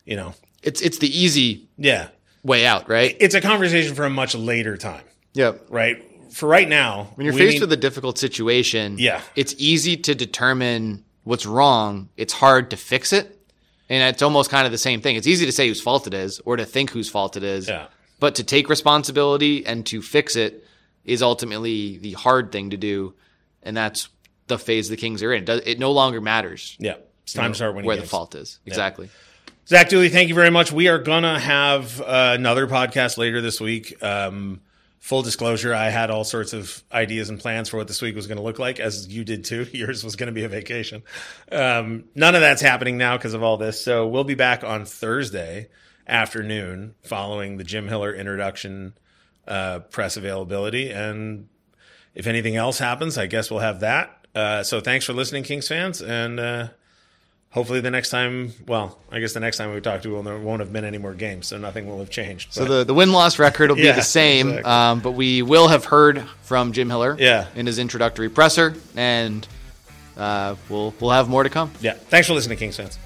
[0.06, 0.34] You know,
[0.64, 2.08] It's it's the easy yeah,
[2.44, 3.16] way out, right?
[3.20, 5.68] it's a conversation for a much later time, Yep.
[5.70, 5.98] right?
[6.32, 9.22] For right now, When you're faced need- with a difficult situation, Yeah.
[9.36, 12.10] it's easy to determine what's wrong.
[12.18, 13.38] It's hard to fix it.
[13.90, 15.18] And it's almost kind of the same thing.
[15.18, 17.68] It's easy to say whose fault it is or to think whose fault it is.
[17.68, 17.88] Yeah.
[18.22, 20.66] But to take responsibility and to fix it
[21.04, 23.14] is ultimately the hard thing to do.
[23.64, 24.08] And that's
[24.48, 25.46] the phase the Kings are in.
[25.48, 28.08] It, no longer matters yeah, it's time to start winning where games.
[28.08, 28.60] the fault is.
[28.66, 29.10] Exactly.
[29.68, 30.72] Zach Dooley, thank you very much.
[30.72, 34.02] We are gonna have uh, another podcast later this week.
[34.04, 34.62] Um,
[35.02, 38.28] full disclosure, I had all sorts of ideas and plans for what this week was
[38.28, 39.64] going to look like, as you did too.
[39.74, 41.04] Yours was going to be a vacation.
[41.52, 43.84] Um, none of that's happening now because of all this.
[43.84, 45.70] So we'll be back on Thursday
[46.08, 48.94] afternoon following the Jim Hiller introduction
[49.48, 50.92] uh, press availability.
[50.92, 51.50] And
[52.14, 54.21] if anything else happens, I guess we'll have that.
[54.36, 56.40] Uh, so thanks for listening, Kings fans, and.
[56.40, 56.68] Uh,
[57.54, 60.38] hopefully the next time well i guess the next time we talk to you there
[60.38, 63.12] won't have been any more games so nothing will have changed So the, the win
[63.12, 64.72] loss record will be Yeah, the same, exactly.
[64.72, 67.48] um, but we will have heard from Jim Hiller Yeah.
[67.54, 69.46] in his introductory presser, and
[70.16, 71.72] uh, we'll we'll have more to come.
[71.82, 72.98] yeah thanks for listening kings fans